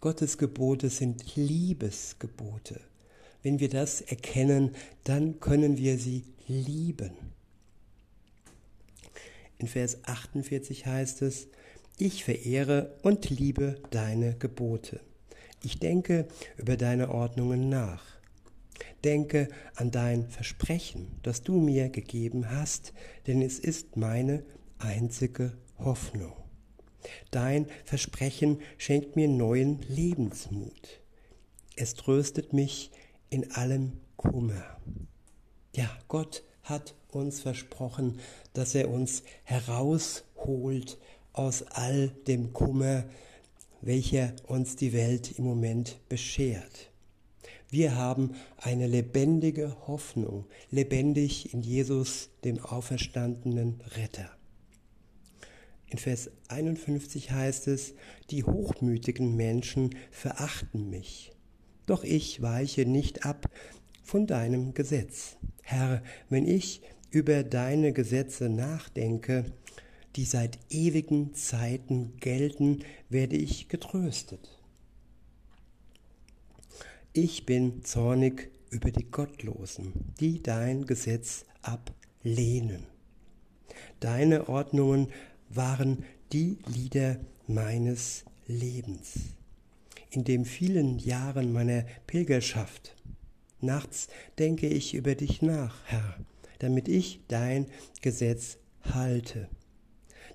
Gottes 0.00 0.36
Gebote 0.36 0.90
sind 0.90 1.36
Liebesgebote. 1.36 2.80
Wenn 3.44 3.60
wir 3.60 3.68
das 3.68 4.00
erkennen, 4.00 4.74
dann 5.04 5.38
können 5.38 5.76
wir 5.76 5.98
sie 5.98 6.24
lieben. 6.48 7.12
In 9.58 9.68
Vers 9.68 9.98
48 10.04 10.86
heißt 10.86 11.20
es, 11.20 11.48
ich 11.98 12.24
verehre 12.24 12.96
und 13.02 13.28
liebe 13.28 13.76
deine 13.90 14.34
Gebote. 14.38 14.98
Ich 15.62 15.78
denke 15.78 16.26
über 16.56 16.78
deine 16.78 17.10
Ordnungen 17.10 17.68
nach. 17.68 18.02
Denke 19.04 19.48
an 19.74 19.90
dein 19.90 20.26
Versprechen, 20.30 21.18
das 21.22 21.42
du 21.42 21.60
mir 21.60 21.90
gegeben 21.90 22.50
hast, 22.50 22.94
denn 23.26 23.42
es 23.42 23.58
ist 23.58 23.98
meine 23.98 24.42
einzige 24.78 25.52
Hoffnung. 25.78 26.32
Dein 27.30 27.66
Versprechen 27.84 28.62
schenkt 28.78 29.16
mir 29.16 29.28
neuen 29.28 29.82
Lebensmut. 29.82 31.02
Es 31.76 31.92
tröstet 31.92 32.54
mich 32.54 32.90
in 33.34 33.50
allem 33.50 33.94
Kummer. 34.16 34.62
Ja, 35.74 35.90
Gott 36.06 36.44
hat 36.62 36.94
uns 37.10 37.40
versprochen, 37.40 38.20
dass 38.52 38.76
er 38.76 38.88
uns 38.88 39.24
herausholt 39.42 40.98
aus 41.32 41.64
all 41.64 42.10
dem 42.28 42.52
Kummer, 42.52 43.06
welcher 43.80 44.32
uns 44.46 44.76
die 44.76 44.92
Welt 44.92 45.36
im 45.36 45.46
Moment 45.46 45.98
beschert. 46.08 46.92
Wir 47.70 47.96
haben 47.96 48.36
eine 48.56 48.86
lebendige 48.86 49.76
Hoffnung, 49.88 50.46
lebendig 50.70 51.52
in 51.52 51.60
Jesus, 51.60 52.30
dem 52.44 52.60
auferstandenen 52.60 53.80
Retter. 53.96 54.30
In 55.88 55.98
Vers 55.98 56.30
51 56.46 57.32
heißt 57.32 57.66
es, 57.66 57.94
die 58.30 58.44
hochmütigen 58.44 59.34
Menschen 59.34 59.96
verachten 60.12 60.88
mich, 60.88 61.33
doch 61.86 62.04
ich 62.04 62.42
weiche 62.42 62.86
nicht 62.86 63.24
ab 63.24 63.50
von 64.02 64.26
deinem 64.26 64.74
Gesetz. 64.74 65.36
Herr, 65.62 66.02
wenn 66.28 66.46
ich 66.46 66.82
über 67.10 67.42
deine 67.42 67.92
Gesetze 67.92 68.48
nachdenke, 68.48 69.44
die 70.16 70.24
seit 70.24 70.58
ewigen 70.70 71.34
Zeiten 71.34 72.16
gelten, 72.20 72.80
werde 73.08 73.36
ich 73.36 73.68
getröstet. 73.68 74.58
Ich 77.12 77.46
bin 77.46 77.84
zornig 77.84 78.50
über 78.70 78.90
die 78.90 79.10
Gottlosen, 79.10 79.92
die 80.20 80.42
dein 80.42 80.84
Gesetz 80.84 81.44
ablehnen. 81.62 82.86
Deine 84.00 84.48
Ordnungen 84.48 85.08
waren 85.48 86.04
die 86.32 86.58
Lieder 86.66 87.20
meines 87.46 88.24
Lebens 88.46 89.34
in 90.14 90.24
den 90.24 90.44
vielen 90.44 90.98
Jahren 90.98 91.52
meiner 91.52 91.84
Pilgerschaft. 92.06 92.94
Nachts 93.60 94.08
denke 94.38 94.68
ich 94.68 94.94
über 94.94 95.14
dich 95.14 95.42
nach, 95.42 95.76
Herr, 95.86 96.18
damit 96.58 96.88
ich 96.88 97.20
dein 97.28 97.66
Gesetz 98.02 98.58
halte. 98.82 99.48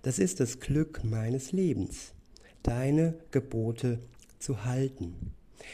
Das 0.01 0.19
ist 0.19 0.39
das 0.39 0.59
Glück 0.59 1.03
meines 1.03 1.51
Lebens, 1.51 2.13
deine 2.63 3.15
Gebote 3.31 3.99
zu 4.39 4.65
halten. 4.65 5.33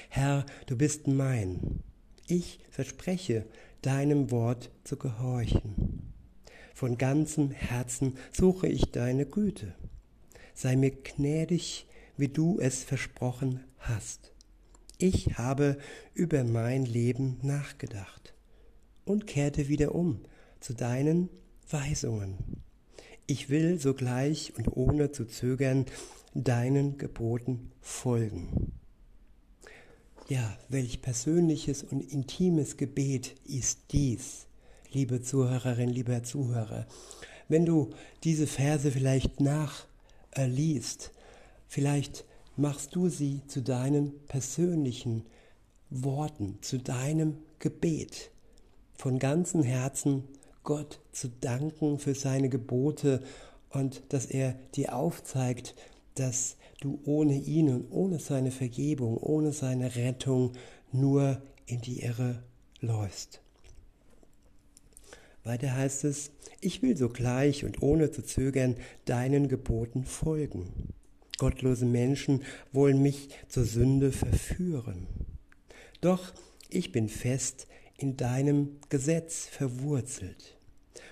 Herr, 0.09 0.45
du 0.67 0.77
bist 0.77 1.07
mein. 1.07 1.81
Ich 2.27 2.59
verspreche, 2.69 3.45
deinem 3.81 4.31
Wort 4.31 4.71
zu 4.83 4.97
gehorchen. 4.97 6.11
Von 6.73 6.97
ganzem 6.97 7.51
Herzen 7.51 8.17
suche 8.31 8.67
ich 8.67 8.91
deine 8.91 9.25
Güte. 9.25 9.73
Sei 10.53 10.75
mir 10.75 10.91
gnädig, 10.91 11.85
wie 12.17 12.27
du 12.27 12.59
es 12.59 12.83
versprochen 12.83 13.61
hast. 13.87 14.31
Ich 14.97 15.37
habe 15.37 15.77
über 16.13 16.43
mein 16.43 16.85
Leben 16.85 17.37
nachgedacht 17.41 18.33
und 19.03 19.27
kehrte 19.27 19.67
wieder 19.67 19.93
um 19.93 20.21
zu 20.59 20.73
deinen 20.73 21.29
Weisungen. 21.69 22.37
Ich 23.27 23.49
will 23.49 23.79
sogleich 23.79 24.53
und 24.57 24.67
ohne 24.75 25.11
zu 25.11 25.25
zögern 25.25 25.85
deinen 26.33 26.97
Geboten 26.97 27.71
folgen. 27.81 28.73
Ja, 30.27 30.57
welch 30.69 31.01
persönliches 31.01 31.83
und 31.83 32.01
intimes 32.01 32.77
Gebet 32.77 33.35
ist 33.45 33.79
dies, 33.91 34.47
liebe 34.91 35.21
Zuhörerin, 35.21 35.89
lieber 35.89 36.23
Zuhörer. 36.23 36.87
Wenn 37.47 37.65
du 37.65 37.91
diese 38.23 38.47
Verse 38.47 38.91
vielleicht 38.91 39.39
nachliest, 39.39 41.11
vielleicht 41.67 42.25
machst 42.57 42.95
du 42.95 43.09
sie 43.09 43.41
zu 43.47 43.61
deinen 43.61 44.13
persönlichen 44.27 45.23
Worten, 45.89 46.57
zu 46.61 46.79
deinem 46.79 47.37
Gebet, 47.59 48.31
von 48.95 49.19
ganzem 49.19 49.63
Herzen 49.63 50.23
Gott 50.63 50.99
zu 51.11 51.29
danken 51.41 51.99
für 51.99 52.15
seine 52.15 52.49
Gebote 52.49 53.21
und 53.69 54.03
dass 54.09 54.25
er 54.25 54.53
dir 54.75 54.95
aufzeigt, 54.95 55.75
dass 56.15 56.57
du 56.81 56.99
ohne 57.05 57.37
ihn 57.37 57.69
und 57.69 57.91
ohne 57.91 58.19
seine 58.19 58.51
Vergebung, 58.51 59.17
ohne 59.17 59.51
seine 59.51 59.95
Rettung 59.95 60.53
nur 60.91 61.41
in 61.65 61.81
die 61.81 62.01
Irre 62.01 62.41
läufst. 62.79 63.41
Weiter 65.43 65.75
heißt 65.75 66.05
es, 66.05 66.31
ich 66.61 66.81
will 66.81 66.97
sogleich 66.97 67.65
und 67.65 67.83
ohne 67.83 68.09
zu 68.11 68.23
zögern 68.23 68.75
deinen 69.05 69.47
Geboten 69.47 70.03
folgen. 70.03 70.93
Gottlose 71.37 71.85
Menschen 71.85 72.43
wollen 72.71 73.01
mich 73.01 73.29
zur 73.47 73.65
Sünde 73.65 74.11
verführen. 74.11 75.07
Doch 76.01 76.33
ich 76.69 76.91
bin 76.91 77.09
fest 77.09 77.67
in 77.97 78.17
deinem 78.17 78.77
Gesetz 78.89 79.45
verwurzelt. 79.45 80.57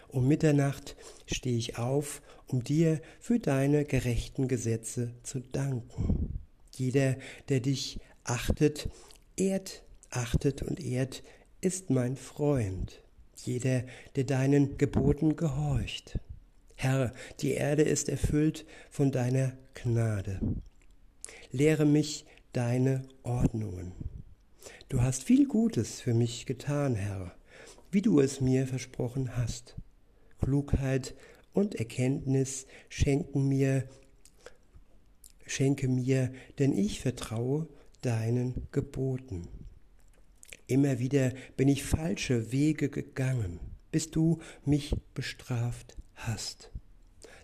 Um 0.08 0.28
Mitternacht 0.28 0.96
stehe 1.26 1.58
ich 1.58 1.78
auf, 1.78 2.22
um 2.48 2.64
dir 2.64 3.02
für 3.20 3.40
deine 3.40 3.86
gerechten 3.86 4.48
Gesetze 4.48 5.14
zu 5.24 5.40
danken. 5.40 6.40
Jeder, 6.76 7.16
der 7.50 7.60
dich 7.60 8.00
achtet, 8.24 8.90
ehrt, 9.36 9.84
achtet 10.10 10.62
und 10.62 10.80
ehrt, 10.80 11.24
ist 11.62 11.90
mein 11.90 12.16
Freund. 12.16 13.02
Jeder, 13.44 13.84
der 14.16 14.24
deinen 14.24 14.78
Geboten 14.78 15.36
gehorcht. 15.36 16.20
Herr, 16.84 17.14
die 17.40 17.52
Erde 17.52 17.84
ist 17.84 18.10
erfüllt 18.10 18.66
von 18.90 19.10
deiner 19.14 19.54
Gnade. 19.74 20.42
Lehre 21.50 21.86
mich 21.86 22.26
deine 22.52 23.04
Ordnungen. 23.24 23.94
Du 24.90 25.02
hast 25.02 25.24
viel 25.24 25.48
Gutes 25.48 26.02
für 26.02 26.14
mich 26.14 26.46
getan, 26.46 26.96
Herr, 26.96 27.34
wie 27.90 28.02
du 28.02 28.20
es 28.20 28.42
mir 28.42 28.68
versprochen 28.68 29.38
hast. 29.38 29.78
Klugheit 30.40 31.16
und 31.54 31.76
Erkenntnis 31.76 32.68
schenken 32.90 33.48
mir, 33.48 33.88
schenke 35.46 35.88
mir, 35.88 36.34
denn 36.60 36.78
ich 36.78 37.00
vertraue 37.00 37.70
deinen 38.02 38.68
Geboten. 38.74 39.48
Immer 40.68 41.00
wieder 41.00 41.32
bin 41.56 41.70
ich 41.70 41.86
falsche 41.86 42.52
Wege 42.52 42.90
gegangen, 42.90 43.62
bis 43.90 44.12
du 44.12 44.40
mich 44.66 44.94
bestraft 45.14 45.96
hast. 46.16 46.73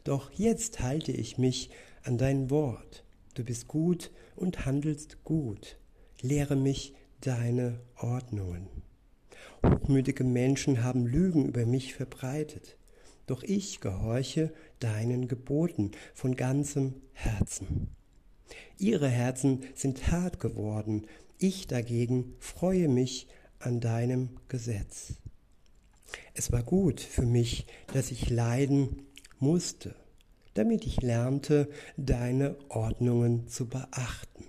Doch 0.09 0.31
jetzt 0.31 0.79
halte 0.79 1.11
ich 1.11 1.37
mich 1.37 1.69
an 2.01 2.17
dein 2.17 2.49
Wort. 2.49 3.05
Du 3.35 3.43
bist 3.43 3.67
gut 3.67 4.09
und 4.35 4.65
handelst 4.65 5.23
gut. 5.23 5.77
Lehre 6.19 6.55
mich 6.55 6.95
deine 7.21 7.79
Ordnungen. 7.95 8.69
Hochmütige 9.63 10.23
Menschen 10.23 10.83
haben 10.83 11.05
Lügen 11.05 11.45
über 11.45 11.67
mich 11.67 11.93
verbreitet. 11.93 12.75
Doch 13.27 13.43
ich 13.43 13.81
gehorche 13.81 14.51
deinen 14.79 15.27
Geboten 15.27 15.91
von 16.15 16.35
ganzem 16.35 16.95
Herzen. 17.13 17.89
Ihre 18.79 19.09
Herzen 19.09 19.63
sind 19.75 20.11
hart 20.11 20.39
geworden, 20.39 21.05
ich 21.37 21.67
dagegen 21.67 22.33
freue 22.39 22.87
mich 22.87 23.27
an 23.59 23.79
deinem 23.79 24.29
Gesetz. 24.47 25.19
Es 26.33 26.51
war 26.51 26.63
gut 26.63 26.99
für 26.99 27.27
mich, 27.27 27.67
dass 27.93 28.09
ich 28.09 28.31
leiden 28.31 29.03
musste, 29.39 29.95
damit 30.59 30.85
ich 30.85 31.01
lernte, 31.01 31.69
deine 31.95 32.57
Ordnungen 32.67 33.47
zu 33.47 33.69
beachten. 33.69 34.43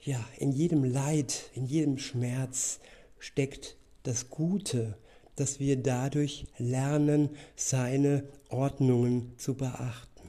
Ja, 0.00 0.24
in 0.38 0.52
jedem 0.52 0.84
Leid, 0.84 1.50
in 1.54 1.66
jedem 1.66 1.98
Schmerz 1.98 2.78
steckt 3.18 3.76
das 4.04 4.30
Gute, 4.30 4.96
dass 5.34 5.58
wir 5.58 5.76
dadurch 5.76 6.46
lernen, 6.56 7.30
seine 7.56 8.28
Ordnungen 8.48 9.32
zu 9.38 9.54
beachten. 9.54 10.28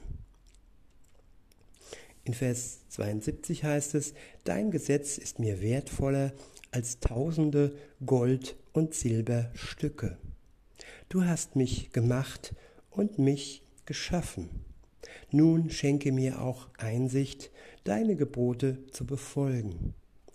In 2.24 2.34
Vers 2.34 2.80
72 2.88 3.62
heißt 3.62 3.94
es, 3.94 4.12
Dein 4.42 4.72
Gesetz 4.72 5.18
ist 5.18 5.38
mir 5.38 5.62
wertvoller 5.62 6.32
als 6.72 6.98
tausende 6.98 7.76
Gold- 8.04 8.56
und 8.72 8.92
Silberstücke. 8.92 10.18
Du 11.08 11.24
hast 11.24 11.54
mich 11.54 11.92
gemacht 11.92 12.56
und 12.90 13.20
mich 13.20 13.62
geschaffen. 13.88 14.50
Nun 15.30 15.70
schenke 15.70 16.12
mir 16.12 16.42
auch 16.42 16.68
Einsicht, 16.76 17.50
deine 17.84 18.16
Gebote 18.16 18.86
zu 18.92 19.06
befolgen. 19.06 19.94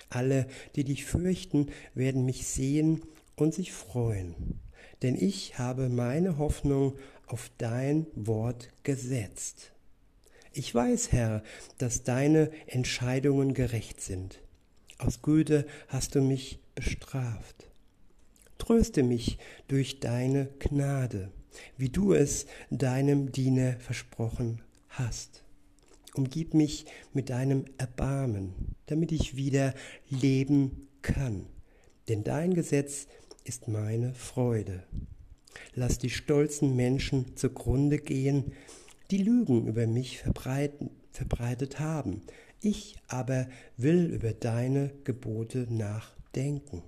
Alle, 0.09 0.47
die 0.75 0.83
dich 0.83 1.05
fürchten, 1.05 1.67
werden 1.93 2.25
mich 2.25 2.47
sehen 2.47 3.03
und 3.35 3.53
sich 3.53 3.71
freuen, 3.71 4.59
denn 5.03 5.15
ich 5.15 5.59
habe 5.59 5.87
meine 5.87 6.39
Hoffnung 6.39 6.95
auf 7.27 7.51
dein 7.59 8.07
Wort 8.15 8.69
gesetzt. 8.81 9.71
Ich 10.51 10.73
weiß, 10.73 11.11
Herr, 11.11 11.43
dass 11.77 12.03
deine 12.03 12.49
Entscheidungen 12.65 13.53
gerecht 13.53 14.01
sind. 14.01 14.39
Aus 14.97 15.21
Güte 15.21 15.65
hast 15.87 16.15
du 16.15 16.21
mich 16.21 16.59
bestraft. 16.73 17.69
Tröste 18.57 19.03
mich 19.03 19.37
durch 19.67 19.99
deine 19.99 20.47
Gnade, 20.59 21.31
wie 21.77 21.89
du 21.89 22.13
es 22.13 22.45
deinem 22.69 23.31
Diener 23.31 23.73
versprochen 23.79 24.61
hast. 24.89 25.43
Umgib 26.15 26.53
mich 26.53 26.85
mit 27.13 27.29
deinem 27.29 27.65
Erbarmen, 27.77 28.53
damit 28.85 29.11
ich 29.11 29.35
wieder 29.35 29.73
leben 30.09 30.87
kann. 31.01 31.47
Denn 32.07 32.23
dein 32.23 32.53
Gesetz 32.53 33.07
ist 33.43 33.67
meine 33.67 34.13
Freude. 34.13 34.83
Lass 35.73 35.97
die 35.97 36.11
stolzen 36.11 36.75
Menschen 36.75 37.35
zugrunde 37.35 37.97
gehen, 37.97 38.53
die 39.09 39.17
Lügen 39.17 39.67
über 39.67 39.87
mich 39.87 40.19
verbreitet 40.19 41.79
haben. 41.79 42.21
Ich 42.61 42.95
aber 43.07 43.47
will 43.75 44.05
über 44.05 44.33
deine 44.33 44.91
Gebote 45.03 45.67
nachdenken. 45.69 46.83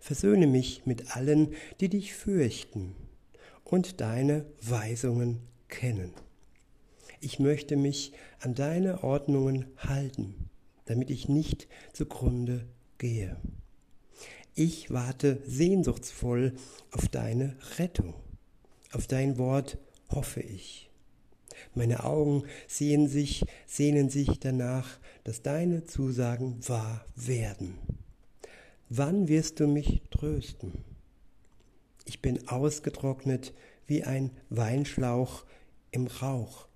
Versöhne 0.00 0.46
mich 0.46 0.86
mit 0.86 1.16
allen, 1.16 1.54
die 1.80 1.88
dich 1.88 2.14
fürchten 2.14 2.94
und 3.70 4.00
deine 4.00 4.44
Weisungen 4.60 5.40
kennen. 5.68 6.12
Ich 7.20 7.38
möchte 7.38 7.76
mich 7.76 8.12
an 8.40 8.54
deine 8.54 9.04
Ordnungen 9.04 9.66
halten, 9.78 10.50
damit 10.86 11.10
ich 11.10 11.28
nicht 11.28 11.68
zugrunde 11.92 12.66
gehe. 12.98 13.36
Ich 14.54 14.90
warte 14.90 15.40
sehnsuchtsvoll 15.46 16.54
auf 16.90 17.08
deine 17.08 17.56
Rettung. 17.78 18.14
Auf 18.92 19.06
dein 19.06 19.38
Wort 19.38 19.78
hoffe 20.10 20.40
ich. 20.40 20.90
Meine 21.74 22.02
Augen 22.04 22.42
sehen 22.66 23.08
sich, 23.08 23.44
sehnen 23.66 24.10
sich 24.10 24.40
danach, 24.40 24.98
dass 25.22 25.42
deine 25.42 25.84
Zusagen 25.84 26.58
wahr 26.68 27.04
werden. 27.14 27.78
Wann 28.88 29.28
wirst 29.28 29.60
du 29.60 29.68
mich 29.68 30.02
trösten? 30.10 30.89
Ich 32.04 32.22
bin 32.22 32.48
ausgetrocknet 32.48 33.54
wie 33.86 34.04
ein 34.04 34.30
Weinschlauch 34.48 35.44
im 35.90 36.06
Rauch 36.06 36.70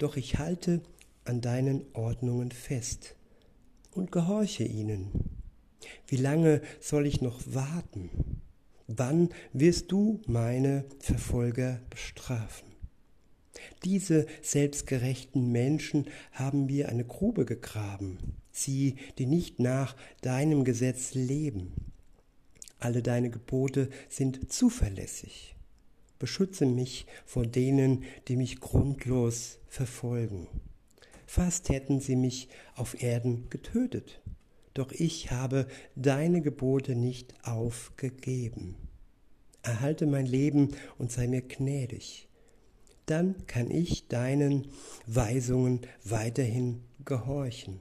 doch 0.00 0.16
ich 0.16 0.38
halte 0.38 0.80
an 1.24 1.40
deinen 1.40 1.84
Ordnungen 1.92 2.50
fest 2.50 3.14
und 3.92 4.10
gehorche 4.10 4.64
ihnen. 4.64 5.10
Wie 6.08 6.16
lange 6.16 6.62
soll 6.80 7.06
ich 7.06 7.20
noch 7.20 7.40
warten? 7.46 8.10
Wann 8.86 9.28
wirst 9.52 9.92
du 9.92 10.20
meine 10.26 10.84
Verfolger 10.98 11.80
bestrafen? 11.90 12.68
Diese 13.84 14.26
selbstgerechten 14.42 15.52
Menschen 15.52 16.06
haben 16.32 16.66
mir 16.66 16.88
eine 16.88 17.04
Grube 17.04 17.44
gegraben, 17.44 18.18
sie, 18.50 18.96
die 19.18 19.26
nicht 19.26 19.60
nach 19.60 19.94
deinem 20.22 20.64
Gesetz 20.64 21.14
leben. 21.14 21.74
Alle 22.80 23.02
deine 23.02 23.30
Gebote 23.30 23.90
sind 24.08 24.50
zuverlässig. 24.50 25.54
Beschütze 26.18 26.66
mich 26.66 27.06
vor 27.24 27.46
denen, 27.46 28.04
die 28.28 28.36
mich 28.36 28.60
grundlos 28.60 29.58
verfolgen. 29.68 30.48
Fast 31.26 31.68
hätten 31.68 32.00
sie 32.00 32.16
mich 32.16 32.48
auf 32.74 33.00
Erden 33.02 33.48
getötet, 33.50 34.20
doch 34.74 34.92
ich 34.92 35.30
habe 35.30 35.66
deine 35.94 36.40
Gebote 36.42 36.94
nicht 36.96 37.34
aufgegeben. 37.44 38.76
Erhalte 39.62 40.06
mein 40.06 40.26
Leben 40.26 40.74
und 40.98 41.12
sei 41.12 41.26
mir 41.26 41.42
gnädig. 41.42 42.28
Dann 43.06 43.46
kann 43.46 43.70
ich 43.70 44.08
deinen 44.08 44.68
Weisungen 45.06 45.80
weiterhin 46.04 46.82
gehorchen. 47.04 47.80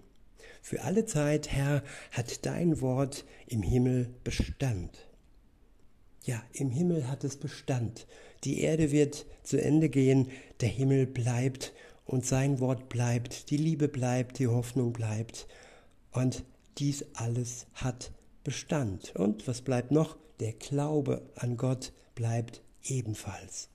Für 0.61 0.83
alle 0.83 1.05
Zeit, 1.05 1.51
Herr, 1.51 1.83
hat 2.11 2.45
dein 2.45 2.81
Wort 2.81 3.25
im 3.47 3.63
Himmel 3.63 4.13
Bestand. 4.23 5.07
Ja, 6.23 6.43
im 6.53 6.69
Himmel 6.69 7.07
hat 7.07 7.23
es 7.23 7.37
Bestand. 7.37 8.05
Die 8.43 8.61
Erde 8.61 8.91
wird 8.91 9.25
zu 9.43 9.61
Ende 9.61 9.89
gehen, 9.89 10.29
der 10.61 10.69
Himmel 10.69 11.07
bleibt 11.07 11.73
und 12.05 12.25
sein 12.25 12.59
Wort 12.59 12.89
bleibt, 12.89 13.49
die 13.49 13.57
Liebe 13.57 13.87
bleibt, 13.87 14.39
die 14.39 14.47
Hoffnung 14.47 14.93
bleibt. 14.93 15.47
Und 16.11 16.43
dies 16.77 17.05
alles 17.13 17.67
hat 17.73 18.11
Bestand. 18.43 19.15
Und 19.15 19.47
was 19.47 19.61
bleibt 19.61 19.91
noch? 19.91 20.17
Der 20.39 20.53
Glaube 20.53 21.21
an 21.35 21.57
Gott 21.57 21.93
bleibt 22.15 22.61
ebenfalls. 22.83 23.69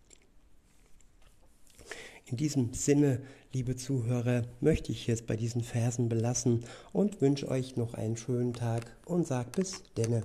In 2.27 2.39
diesem 2.39 2.73
Sinne, 2.73 3.21
liebe 3.53 3.77
Zuhörer, 3.77 4.45
möchte 4.61 4.93
ich 4.93 5.07
jetzt 5.07 5.27
bei 5.27 5.37
diesen 5.37 5.63
Versen 5.63 6.09
belassen 6.09 6.65
und 6.93 7.21
wünsche 7.21 7.49
euch 7.49 7.77
noch 7.77 7.93
einen 7.93 8.17
schönen 8.17 8.55
Tag 8.55 8.97
und 9.05 9.27
sag 9.27 9.53
bis 9.53 9.83
denne. 9.97 10.23